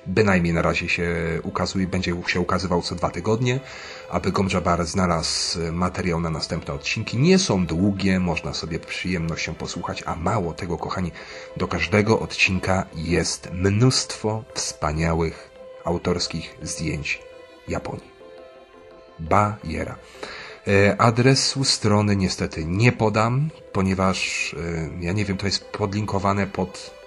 bynajmniej 0.05 0.53
na 0.53 0.61
razie 0.61 0.89
się 0.89 1.15
ukazuje, 1.43 1.87
będzie 1.87 2.13
się 2.27 2.39
ukazywał 2.39 2.81
co 2.81 2.95
dwa 2.95 3.09
tygodnie, 3.09 3.59
aby 4.09 4.31
Gomjabar 4.31 4.85
znalazł 4.85 5.59
materiał 5.71 6.19
na 6.19 6.29
następne 6.29 6.73
odcinki. 6.73 7.17
Nie 7.17 7.39
są 7.39 7.65
długie, 7.65 8.19
można 8.19 8.53
sobie 8.53 8.79
przyjemnością 8.79 9.53
posłuchać, 9.55 10.03
a 10.05 10.15
mało 10.15 10.53
tego, 10.53 10.77
kochani, 10.77 11.11
do 11.57 11.67
każdego 11.67 12.19
odcinka 12.19 12.85
jest 12.95 13.49
mnóstwo 13.53 14.43
wspaniałych 14.53 15.49
autorskich 15.85 16.57
zdjęć 16.61 17.21
Japonii. 17.67 18.16
Bajera. 19.19 19.95
E, 20.67 21.01
adresu 21.01 21.63
strony 21.63 22.15
niestety 22.15 22.65
nie 22.65 22.91
podam, 22.91 23.49
ponieważ 23.71 24.53
e, 24.53 24.89
ja 25.05 25.13
nie 25.13 25.25
wiem, 25.25 25.37
to 25.37 25.45
jest 25.45 25.65
podlinkowane 25.65 26.47
pod 26.47 26.97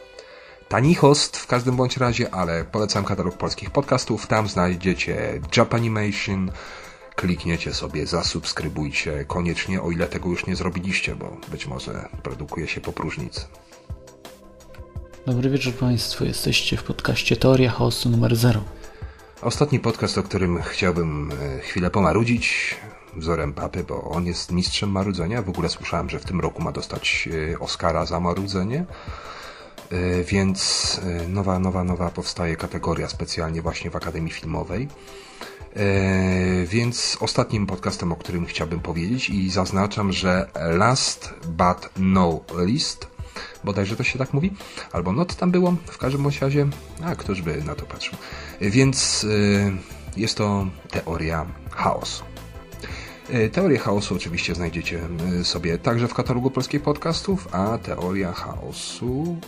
tani 0.69 0.95
host 0.95 1.37
w 1.37 1.47
każdym 1.47 1.77
bądź 1.77 1.97
razie, 1.97 2.35
ale 2.35 2.65
polecam 2.65 3.05
katalog 3.05 3.37
polskich 3.37 3.71
podcastów. 3.71 4.27
Tam 4.27 4.49
znajdziecie 4.49 5.41
Japanimation. 5.57 6.51
Klikniecie 7.17 7.75
sobie, 7.75 8.07
zasubskrybujcie 8.07 9.25
koniecznie, 9.25 9.83
o 9.83 9.91
ile 9.91 10.07
tego 10.07 10.29
już 10.29 10.47
nie 10.47 10.57
zrobiliście, 10.57 11.15
bo 11.17 11.37
być 11.51 11.67
może 11.67 12.09
produkuje 12.23 12.69
się 12.69 12.81
po 12.81 12.93
próżnicy. 12.93 13.41
Dobry 15.27 15.51
wieczór 15.51 15.75
Państwu, 15.75 16.25
jesteście 16.25 16.77
w 16.77 16.83
podcaście 16.83 17.37
Teoria 17.37 17.71
Chaosu 17.71 18.11
numer 18.11 18.37
0. 18.37 18.61
Ostatni 19.43 19.81
podcast, 19.81 20.19
o 20.19 20.23
którym 20.23 20.63
chciałbym 20.63 21.33
e, 21.33 21.61
chwilę 21.61 21.91
pomarudzić, 21.91 22.77
wzorem 23.17 23.53
papy, 23.53 23.85
bo 23.85 24.03
on 24.03 24.27
jest 24.27 24.53
mistrzem 24.53 24.91
marudzenia. 24.91 25.43
W 25.43 25.49
ogóle 25.49 25.69
słyszałem, 25.69 26.11
że 26.11 26.19
w 26.19 26.25
tym 26.25 26.41
roku 26.41 26.63
ma 26.63 26.73
dostać 26.73 27.29
e, 27.53 27.59
Oscara 27.59 28.07
za 28.07 28.21
marudzenie. 28.21 28.85
E, 29.91 30.25
więc 30.25 31.01
nowa, 31.29 31.59
nowa, 31.59 31.85
nowa 31.85 32.11
powstaje 32.11 32.57
kategoria 32.57 33.09
specjalnie 33.09 33.63
właśnie 33.63 33.91
w 33.91 33.97
Akademii 33.97 34.33
Filmowej. 34.33 34.89
Więc 36.67 37.17
ostatnim 37.21 37.67
podcastem, 37.67 38.13
o 38.13 38.17
którym 38.17 38.47
chciałbym 38.47 38.81
powiedzieć 38.81 39.31
i 39.31 39.51
zaznaczam, 39.51 40.13
że 40.13 40.51
last 40.55 41.35
but 41.47 41.91
no 41.97 42.41
least 42.67 43.10
bodajże 43.65 43.97
to 43.97 44.05
się 44.05 44.19
tak 44.19 44.35
mówi, 44.35 44.53
albo 44.93 45.13
not 45.13 45.35
tam 45.35 45.51
było, 45.51 45.75
w 45.87 45.99
każdym 45.99 46.27
razie, 46.41 46.67
a 47.05 47.17
ktoś 47.17 47.43
by 47.43 47.65
na 47.65 47.75
to 47.75 47.87
patrzył. 47.87 48.15
Więc 48.61 49.25
y, 49.25 49.73
jest 50.17 50.37
to 50.37 50.67
teoria 50.91 51.47
chaosu. 51.71 52.25
Y, 53.35 53.51
teorię 53.51 53.79
chaosu 53.79 54.15
oczywiście 54.15 54.55
znajdziecie 54.55 55.01
y, 55.41 55.45
sobie 55.45 55.79
także 55.79 56.09
w 56.09 56.15
katalogu 56.15 56.51
polskich 56.51 56.83
podcastów, 56.83 57.49
a 57.53 57.79
teoria 57.79 58.33
chaosu 58.33 59.39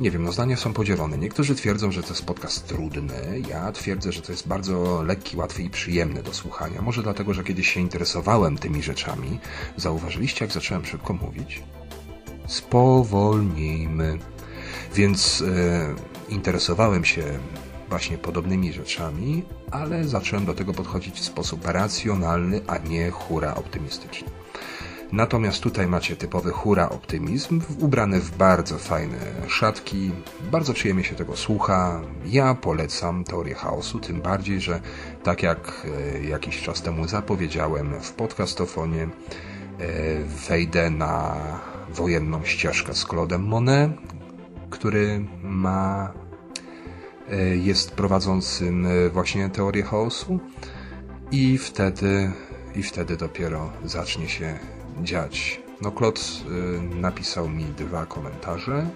nie 0.00 0.10
wiem, 0.10 0.22
no 0.24 0.32
zdania 0.32 0.56
są 0.56 0.72
podzielone. 0.72 1.18
Niektórzy 1.18 1.54
twierdzą, 1.54 1.92
że 1.92 2.02
to 2.02 2.08
jest 2.08 2.24
podcast 2.24 2.66
trudny, 2.66 3.42
ja 3.48 3.72
twierdzę, 3.72 4.12
że 4.12 4.22
to 4.22 4.32
jest 4.32 4.48
bardzo 4.48 5.02
lekki, 5.02 5.36
łatwy 5.36 5.62
i 5.62 5.70
przyjemny 5.70 6.22
do 6.22 6.34
słuchania. 6.34 6.82
Może 6.82 7.02
dlatego, 7.02 7.34
że 7.34 7.44
kiedyś 7.44 7.72
się 7.72 7.80
interesowałem 7.80 8.58
tymi 8.58 8.82
rzeczami. 8.82 9.38
Zauważyliście, 9.76 10.44
jak 10.44 10.54
zacząłem 10.54 10.86
szybko 10.86 11.12
mówić? 11.12 11.62
Spowolnijmy. 12.48 14.18
Więc 14.94 15.44
e, 16.28 16.32
interesowałem 16.32 17.04
się 17.04 17.22
właśnie 17.88 18.18
podobnymi 18.18 18.72
rzeczami, 18.72 19.42
ale 19.70 20.04
zacząłem 20.04 20.44
do 20.44 20.54
tego 20.54 20.72
podchodzić 20.74 21.20
w 21.20 21.24
sposób 21.24 21.66
racjonalny, 21.66 22.60
a 22.66 22.78
nie 22.78 23.10
hura 23.10 23.54
optymistyczny. 23.54 24.28
Natomiast 25.12 25.62
tutaj 25.62 25.86
macie 25.86 26.16
typowy 26.16 26.50
hura 26.50 26.88
optymizm, 26.88 27.60
ubrany 27.78 28.20
w 28.20 28.36
bardzo 28.36 28.78
fajne 28.78 29.18
szatki. 29.48 30.10
Bardzo 30.50 30.72
przyjemnie 30.72 31.04
się 31.04 31.14
tego 31.14 31.36
słucha. 31.36 32.00
Ja 32.26 32.54
polecam 32.54 33.24
teorię 33.24 33.54
chaosu, 33.54 33.98
tym 33.98 34.20
bardziej, 34.20 34.60
że 34.60 34.80
tak 35.22 35.42
jak 35.42 35.86
e, 36.16 36.24
jakiś 36.24 36.62
czas 36.62 36.82
temu 36.82 37.08
zapowiedziałem 37.08 38.00
w 38.00 38.12
podcastofonie, 38.12 39.02
e, 39.02 39.08
wejdę 40.48 40.90
na 40.90 41.36
wojenną 41.94 42.44
ścieżkę 42.44 42.94
z 42.94 43.06
Claude'em 43.06 43.38
Monet, 43.38 43.90
który 44.70 45.24
ma 45.42 46.12
e, 47.30 47.56
jest 47.56 47.90
prowadzącym 47.90 48.86
e, 48.86 49.08
właśnie 49.08 49.48
teorię 49.48 49.82
chaosu 49.82 50.40
i 51.30 51.58
wtedy 51.58 52.32
i 52.76 52.82
wtedy 52.82 53.16
dopiero 53.16 53.72
zacznie 53.84 54.28
się 54.28 54.58
dziać. 55.02 55.60
No 55.80 55.92
Claude 55.92 56.20
e, 56.20 56.94
napisał 56.94 57.48
mi 57.48 57.64
dwa 57.64 58.06
komentarze 58.06 58.86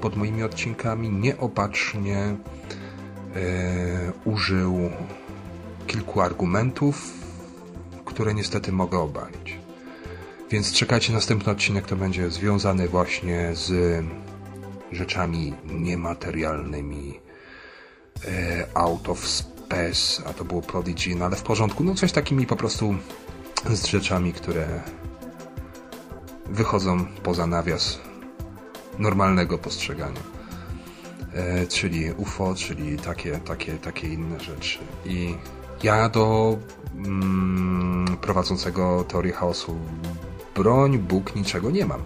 pod 0.00 0.16
moimi 0.16 0.42
odcinkami, 0.42 1.10
nieopatrznie 1.10 2.16
e, 2.16 2.36
użył 4.24 4.90
kilku 5.86 6.20
argumentów, 6.20 7.12
które 8.04 8.34
niestety 8.34 8.72
mogę 8.72 8.98
obalić. 8.98 9.67
Więc 10.50 10.72
czekajcie, 10.72 11.12
następny 11.12 11.52
odcinek 11.52 11.86
to 11.86 11.96
będzie 11.96 12.30
związany 12.30 12.88
właśnie 12.88 13.50
z 13.54 14.04
rzeczami 14.92 15.54
niematerialnymi. 15.64 17.20
E, 18.26 18.66
out 18.74 19.08
of 19.08 19.26
space, 19.26 20.22
a 20.26 20.32
to 20.32 20.44
było 20.44 20.62
Prodigy, 20.62 21.14
no 21.16 21.24
ale 21.24 21.36
w 21.36 21.42
porządku. 21.42 21.84
No 21.84 21.94
coś 21.94 22.12
takimi 22.12 22.46
po 22.46 22.56
prostu 22.56 22.94
z 23.70 23.86
rzeczami, 23.86 24.32
które 24.32 24.80
wychodzą 26.46 27.06
poza 27.22 27.46
nawias 27.46 27.98
normalnego 28.98 29.58
postrzegania. 29.58 30.20
E, 31.34 31.66
czyli 31.66 32.12
UFO, 32.12 32.54
czyli 32.54 32.98
takie, 32.98 33.38
takie, 33.38 33.72
takie 33.78 34.08
inne 34.08 34.40
rzeczy. 34.40 34.78
I 35.04 35.34
ja 35.82 36.08
do 36.08 36.58
mm, 36.94 38.16
prowadzącego 38.20 39.04
teorię 39.04 39.32
chaosu 39.32 39.78
broń, 40.58 40.98
Bóg, 40.98 41.36
niczego 41.36 41.70
nie 41.70 41.86
mam. 41.86 42.02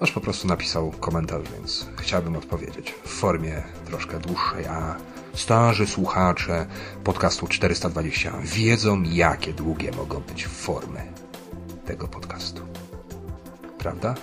Aż 0.00 0.12
po 0.12 0.20
prostu 0.20 0.48
napisał 0.48 0.90
komentarz, 1.00 1.42
więc 1.56 1.86
chciałbym 1.96 2.36
odpowiedzieć 2.36 2.94
w 3.04 3.08
formie 3.08 3.62
troszkę 3.84 4.18
dłuższej, 4.18 4.66
a 4.66 4.96
starzy 5.34 5.86
słuchacze 5.86 6.66
podcastu 7.04 7.46
420 7.46 8.32
wiedzą, 8.42 9.02
jakie 9.02 9.52
długie 9.52 9.90
mogą 9.92 10.20
być 10.20 10.46
formy 10.46 11.00
tego 11.86 12.08
podcastu. 12.08 12.62
Prawda? 13.78 14.14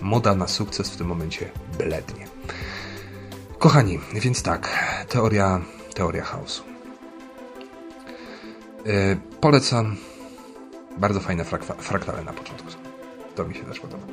moda 0.00 0.34
na 0.34 0.48
sukces 0.48 0.90
w 0.90 0.96
tym 0.96 1.06
momencie 1.06 1.50
blednie. 1.78 2.26
Kochani, 3.58 3.98
więc 4.14 4.42
tak, 4.42 4.68
teoria, 5.08 5.60
teoria 5.94 6.24
chaosu. 6.24 6.62
Yy, 8.84 8.92
polecam 9.40 9.96
bardzo 10.98 11.20
fajne 11.20 11.44
frak 11.44 11.64
fraktale 11.64 12.24
na 12.24 12.32
początku. 12.32 12.68
To 13.34 13.44
mi 13.44 13.54
się 13.54 13.64
też 13.64 13.80
podoba. 13.80 14.06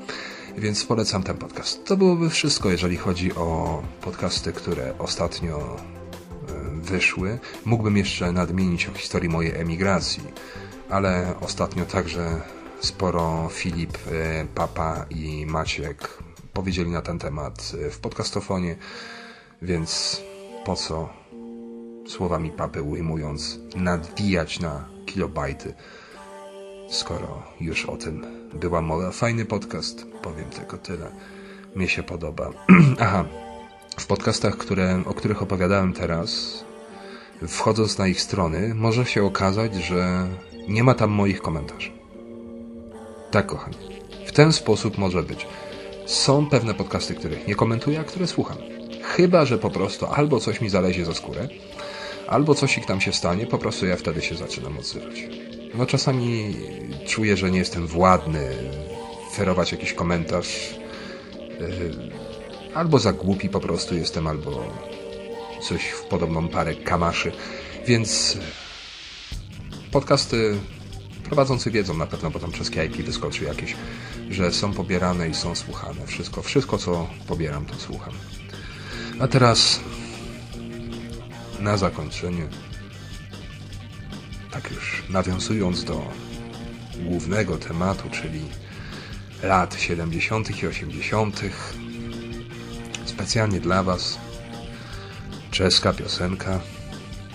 Więc 0.58 0.86
polecam 0.86 1.24
ten 1.24 1.38
podcast. 1.38 1.86
To 1.86 1.98
byłoby 1.98 2.30
wszystko, 2.30 2.70
jeżeli 2.70 2.98
chodzi 2.98 3.36
o 3.36 3.82
podcasty, 4.02 4.54
które 4.54 4.98
ostatnio 5.00 5.78
wyszły. 6.86 7.40
Mógłbym 7.66 7.98
jeszcze 7.98 8.32
nadmienić 8.32 8.88
o 8.88 8.94
historii 8.94 9.30
mojej 9.30 9.56
emigracji, 9.56 10.24
ale 10.90 11.34
ostatnio 11.42 11.86
także 11.86 12.42
sporo 12.80 13.50
Filip, 13.52 13.98
e, 13.98 14.46
Papa 14.56 15.06
i 15.10 15.46
Maciek 15.46 16.18
powiedzieli 16.54 16.92
na 16.92 17.02
ten 17.02 17.20
temat 17.20 17.72
e, 17.88 17.90
w 17.90 18.00
podcastofonie, 18.00 18.76
więc 19.62 20.22
po 20.66 20.76
co 20.76 21.10
słowami 22.08 22.52
papy 22.52 22.82
ujmując 22.82 23.60
nadwijać 23.76 24.60
na 24.60 24.90
kilobajty, 25.06 25.74
skoro 26.90 27.44
już 27.62 27.86
o 27.86 27.98
tym 27.98 28.26
była 28.54 28.82
mowa. 28.82 29.12
Fajny 29.12 29.46
podcast, 29.46 30.06
powiem 30.22 30.50
tylko 30.50 30.78
tyle. 30.78 31.12
Mnie 31.76 31.88
się 31.88 32.04
podoba. 32.04 32.50
Aha, 33.00 33.26
w 33.98 34.06
podcastach, 34.06 34.58
które, 34.58 35.04
o 35.06 35.14
których 35.14 35.42
opowiadałem 35.42 35.94
teraz, 35.94 36.64
wchodząc 37.48 37.98
na 37.98 38.08
ich 38.08 38.22
strony, 38.22 38.76
może 38.76 39.06
się 39.06 39.24
okazać, 39.24 39.76
że 39.76 40.28
nie 40.68 40.84
ma 40.84 40.94
tam 40.94 41.10
moich 41.10 41.42
komentarzy. 41.42 41.92
Tak, 43.32 43.46
kochani. 43.46 43.78
W 44.28 44.32
ten 44.32 44.54
sposób 44.54 44.98
może 44.98 45.24
być. 45.24 45.48
Są 46.06 46.50
pewne 46.50 46.74
podcasty, 46.74 47.16
których 47.16 47.48
nie 47.48 47.56
komentuję, 47.56 48.00
a 48.00 48.04
które 48.04 48.28
słucham. 48.28 48.58
Chyba, 49.04 49.46
że 49.46 49.58
po 49.58 49.70
prostu 49.70 50.06
albo 50.06 50.40
coś 50.40 50.62
mi 50.62 50.70
zalezie 50.70 51.06
za 51.06 51.14
skórę, 51.14 51.48
albo 52.28 52.56
coś 52.56 52.78
ich 52.78 52.86
tam 52.86 53.02
się 53.02 53.14
stanie, 53.14 53.48
po 53.48 53.58
prostu 53.58 53.86
ja 53.86 53.96
wtedy 53.96 54.22
się 54.22 54.36
zaczynam 54.36 54.78
odzywać. 54.78 55.24
No 55.78 55.86
czasami 55.86 56.56
czuję, 57.08 57.38
że 57.38 57.52
nie 57.52 57.60
jestem 57.60 57.88
władny 57.88 58.50
ferować 59.34 59.72
jakiś 59.72 59.94
komentarz. 59.94 60.76
Yy, 61.60 62.12
albo 62.74 63.00
za 63.00 63.14
głupi 63.14 63.50
po 63.50 63.60
prostu 63.60 63.96
jestem, 63.96 64.28
albo 64.28 64.64
coś 65.62 65.84
w 65.84 66.02
podobną 66.02 66.48
parę 66.48 66.76
kamaszy. 66.76 67.32
Więc 67.88 68.38
podcasty 69.92 70.58
prowadzący 71.24 71.72
wiedzą 71.72 71.98
na 71.98 72.08
pewno, 72.08 72.32
bo 72.32 72.40
tam 72.40 72.52
przez 72.52 72.70
IP 72.70 73.06
wyskoczy 73.06 73.44
jakieś, 73.44 73.76
że 74.30 74.52
są 74.52 74.74
pobierane 74.74 75.30
i 75.30 75.34
są 75.34 75.56
słuchane. 75.56 76.08
Wszystko, 76.08 76.42
wszystko 76.42 76.78
co 76.78 77.10
pobieram, 77.28 77.66
to 77.66 77.76
słucham. 77.76 78.14
A 79.20 79.28
teraz 79.28 79.80
na 81.60 81.78
zakończenie, 81.78 82.48
tak 84.56 84.72
już 84.72 85.04
nawiązując 85.10 85.84
do 85.84 86.12
głównego 86.96 87.58
tematu, 87.58 88.10
czyli 88.10 88.42
lat 89.44 89.76
70. 89.80 90.64
i 90.64 90.68
80., 90.68 91.42
specjalnie 93.06 93.60
dla 93.60 93.84
Was 93.84 94.18
czeska 95.52 95.94
piosenka, 95.94 96.60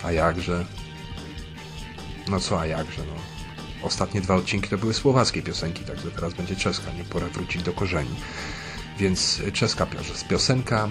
a 0.02 0.12
jakże? 0.12 0.64
No 2.28 2.40
co, 2.40 2.60
a 2.60 2.66
jakże, 2.66 3.02
no. 3.02 3.14
Ostatnie 3.86 4.20
dwa 4.20 4.34
odcinki 4.34 4.68
to 4.68 4.78
były 4.78 4.94
słowackie 4.94 5.42
piosenki, 5.42 5.84
także 5.84 6.10
teraz 6.10 6.34
będzie 6.34 6.56
czeska, 6.56 6.92
nie 6.92 7.04
pora 7.04 7.26
wrócić 7.26 7.62
do 7.62 7.72
korzeni. 7.72 8.16
Więc 8.98 9.42
czeska 9.52 9.86
piosenka 10.28 10.88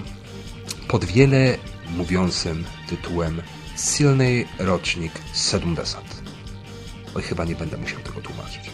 pod 0.88 1.06
wiele 1.06 1.58
mówiącym 1.98 2.66
tytułem 2.90 3.42
Silny 3.80 4.46
rocznik 4.60 5.12
70. 5.34 6.09
Chyba 7.22 7.46
nie 7.46 7.56
będę 7.56 7.78
musiał 7.78 8.00
tego 8.00 8.22
tłumaczyć. 8.22 8.72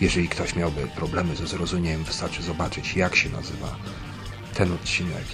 Jeżeli 0.00 0.28
ktoś 0.28 0.56
miałby 0.56 0.86
problemy 0.96 1.36
ze 1.36 1.46
zrozumieniem, 1.46 2.04
wystarczy 2.04 2.42
zobaczyć, 2.42 2.96
jak 2.96 3.16
się 3.16 3.30
nazywa 3.30 3.76
ten 4.54 4.72
odcinek. 4.72 5.24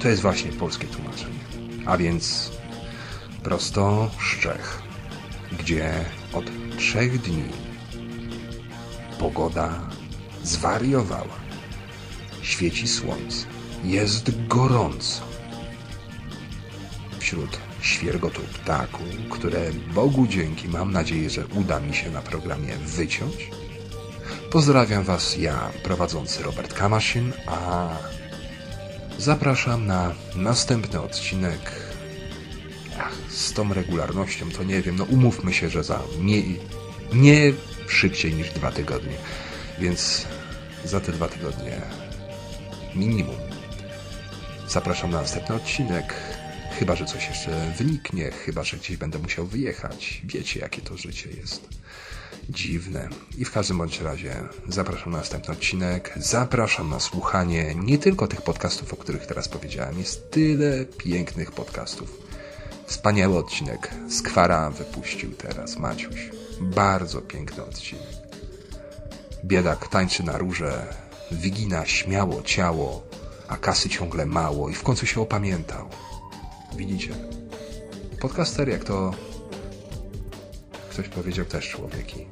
To 0.00 0.08
jest 0.08 0.22
właśnie 0.22 0.52
polskie 0.52 0.86
tłumaczenie 0.86 1.54
a 1.86 1.96
więc 1.96 2.50
prosto 3.42 4.10
z 4.20 4.40
Czech, 4.40 4.82
gdzie 5.58 6.04
od 6.32 6.44
trzech 6.78 7.20
dni 7.20 7.44
pogoda 9.18 9.80
zwariowała. 10.42 11.44
Świeci 12.42 12.88
słońce, 12.88 13.46
jest 13.84 14.46
gorąco. 14.48 15.22
Wśród 17.18 17.58
świergotu 17.84 18.40
ptaku, 18.40 19.04
które 19.30 19.72
Bogu 19.94 20.26
dzięki 20.26 20.68
mam 20.68 20.92
nadzieję, 20.92 21.30
że 21.30 21.46
uda 21.46 21.80
mi 21.80 21.94
się 21.94 22.10
na 22.10 22.22
programie 22.22 22.76
wyciąć. 22.76 23.50
Pozdrawiam 24.50 25.04
Was 25.04 25.36
ja, 25.36 25.70
prowadzący 25.82 26.42
Robert 26.42 26.74
Kamaszyn, 26.74 27.32
a 27.46 27.88
Zapraszam 29.18 29.86
na 29.86 30.14
następny 30.36 31.00
odcinek. 31.00 31.72
Ach, 32.98 33.12
z 33.28 33.52
tą 33.52 33.74
regularnością 33.74 34.50
to 34.50 34.62
nie 34.62 34.82
wiem, 34.82 34.96
no 34.96 35.04
umówmy 35.04 35.52
się, 35.52 35.68
że 35.68 35.84
za 35.84 36.02
nie, 36.20 36.42
nie 37.12 37.52
szybciej 37.88 38.34
niż 38.34 38.50
dwa 38.50 38.70
tygodnie. 38.72 39.16
Więc 39.78 40.26
za 40.84 41.00
te 41.00 41.12
dwa 41.12 41.28
tygodnie 41.28 41.80
minimum. 42.94 43.36
Zapraszam 44.68 45.10
na 45.10 45.20
następny 45.20 45.54
odcinek. 45.54 46.14
Chyba, 46.78 46.96
że 46.96 47.04
coś 47.04 47.28
jeszcze 47.28 47.72
wyniknie, 47.78 48.30
chyba, 48.30 48.64
że 48.64 48.76
gdzieś 48.76 48.96
będę 48.96 49.18
musiał 49.18 49.46
wyjechać. 49.46 50.22
Wiecie, 50.24 50.60
jakie 50.60 50.82
to 50.82 50.96
życie 50.96 51.30
jest 51.30 51.68
dziwne. 52.50 53.08
I 53.38 53.44
w 53.44 53.52
każdym 53.52 53.78
bądź 53.78 54.00
razie 54.00 54.34
zapraszam 54.68 55.12
na 55.12 55.18
następny 55.18 55.54
odcinek. 55.54 56.12
Zapraszam 56.16 56.90
na 56.90 57.00
słuchanie 57.00 57.74
nie 57.74 57.98
tylko 57.98 58.26
tych 58.26 58.42
podcastów, 58.42 58.92
o 58.92 58.96
których 58.96 59.26
teraz 59.26 59.48
powiedziałem. 59.48 59.98
Jest 59.98 60.30
tyle 60.30 60.84
pięknych 60.84 61.52
podcastów. 61.52 62.18
Wspaniały 62.86 63.38
odcinek. 63.38 63.90
Skwara 64.10 64.70
wypuścił 64.70 65.30
teraz 65.30 65.78
Maciuś. 65.78 66.30
Bardzo 66.60 67.20
piękny 67.20 67.64
odcinek. 67.64 68.06
Biedak 69.44 69.88
tańczy 69.88 70.22
na 70.22 70.38
róże, 70.38 70.86
wygina 71.30 71.86
śmiało 71.86 72.42
ciało, 72.42 73.02
a 73.48 73.56
kasy 73.56 73.88
ciągle 73.88 74.26
mało 74.26 74.68
i 74.68 74.74
w 74.74 74.82
końcu 74.82 75.06
się 75.06 75.20
opamiętał. 75.20 75.88
Widzicie? 76.76 77.14
Podcaster 78.20 78.68
jak 78.68 78.84
to 78.84 79.14
ktoś 80.90 81.08
powiedział 81.08 81.44
też 81.44 81.68
człowieki. 81.68 82.26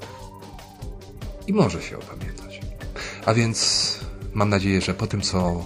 I 1.47 1.53
może 1.53 1.83
się 1.83 1.99
opamiętać. 1.99 2.61
A 3.27 3.35
więc 3.35 3.99
mam 4.35 4.49
nadzieję, 4.49 4.81
że 4.81 4.95
po 4.95 5.07
tym, 5.07 5.21
co 5.21 5.65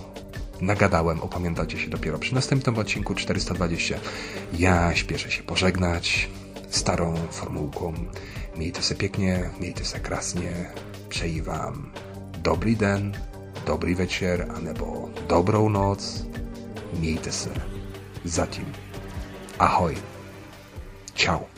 nagadałem, 0.61 1.21
opamiętacie 1.21 1.79
się 1.79 1.91
dopiero 1.91 2.19
przy 2.19 2.35
następnym 2.35 2.79
odcinku 2.79 3.15
420. 3.15 3.99
Ja 4.59 4.95
śpieszę 4.95 5.31
się 5.31 5.43
pożegnać 5.43 6.29
starą 6.71 7.15
formułką. 7.31 7.95
Miejcie 8.57 8.83
se 8.83 8.95
pięknie, 8.95 9.51
miejcie 9.61 9.85
se 9.85 10.01
krasnie. 10.01 10.71
Przej 11.09 11.43
wam 11.43 11.91
dobry 12.43 12.77
den, 12.77 13.13
dobry 13.67 13.95
wieczór, 13.95 14.47
a 14.57 14.61
nebo 14.61 15.09
dobrą 15.29 15.69
noc. 15.69 16.25
Miejcie 17.01 17.33
se. 17.33 17.76
Zatim. 18.27 18.67
Ahoj. 19.59 19.95
Ciao. 21.15 21.56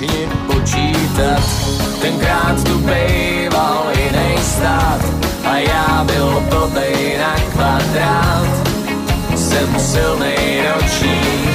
Začni 0.00 0.28
počítat. 0.46 1.42
Tenkrát 2.00 2.64
tu 2.64 2.78
bejval 2.78 3.84
jiný 3.98 4.36
stát 4.42 5.00
a 5.44 5.56
já 5.56 6.04
byl 6.04 6.42
blbej 6.50 7.18
na 7.18 7.34
kvadrát. 7.52 8.68
Jsem 9.36 9.80
silný 9.80 10.60
ročník 10.74 11.49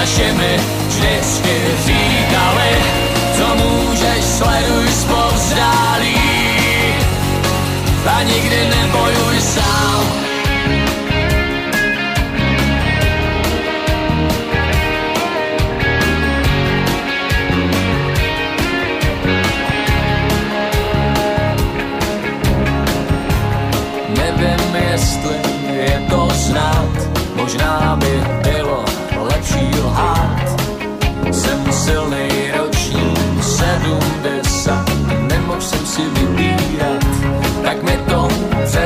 naše 0.00 0.32
mi 0.32 0.56
vždycky 0.86 1.56
říkali, 1.84 2.70
co 3.36 3.54
můžeš, 3.54 4.24
sleduj 4.24 4.88
zpovzdálí 4.88 6.14
a 8.06 8.22
nikdy 8.22 8.70
nebojuj 8.76 9.40
sám. 9.40 10.19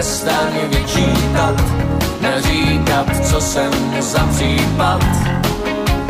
Přestaň 0.04 0.52
vyčítat, 0.68 1.54
neříkat, 2.20 3.26
co 3.26 3.40
jsem 3.40 3.72
za 4.00 4.28
případ. 4.36 5.04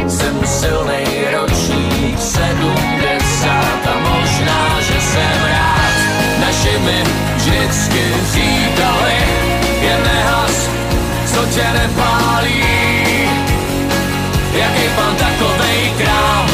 Jsem 0.09 0.35
silný 0.45 1.05
ročník, 1.33 2.19
sedmdesát 2.19 3.83
a 3.87 3.95
možná, 3.99 4.81
že 4.81 5.01
jsem 5.01 5.39
rád. 5.51 5.95
Naši 6.41 6.79
mi 6.79 7.03
vždycky 7.37 8.03
říkali, 8.33 9.19
je 9.81 9.99
nehas, 10.05 10.71
co 11.27 11.47
tě 11.55 11.67
nepálí. 11.73 12.65
Jaký 14.53 14.89
pan 14.97 15.17
takovej 15.17 15.93
král, 15.99 16.47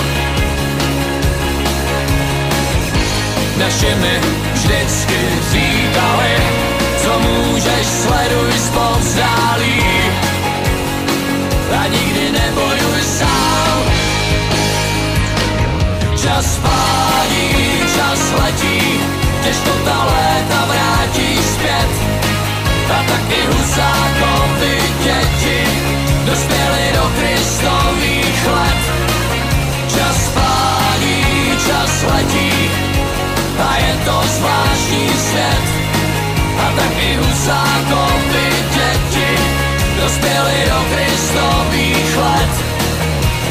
naši 3.57 3.95
mi 3.95 4.30
čas 16.41 16.59
pádí, 16.65 17.53
čas 17.97 18.21
letí, 18.41 18.81
těžko 19.45 19.73
ta 19.85 20.05
léta 20.05 20.61
vrátí 20.73 21.37
zpět. 21.53 21.93
A 22.97 22.99
taky 23.13 23.41
husákovi 23.47 24.77
děti 25.05 25.61
dospěli 26.25 26.85
do 26.97 27.05
kristových 27.19 28.47
let. 28.57 28.81
Čas 29.95 30.19
pádí, 30.35 31.25
čas 31.67 31.93
letí, 32.13 32.71
a 33.69 33.77
je 33.77 33.95
to 34.05 34.23
zvláštní 34.37 35.09
svět. 35.09 35.67
A 36.65 36.67
taky 36.81 37.17
husákovi 37.17 38.49
děti 38.75 39.31
dospěli 40.03 40.57
do 40.71 40.81
kristových 40.91 42.17
let. 42.17 42.53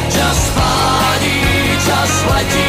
Čas 0.10 0.52
pádí, 0.56 1.42
čas 1.86 2.26
letí, 2.32 2.69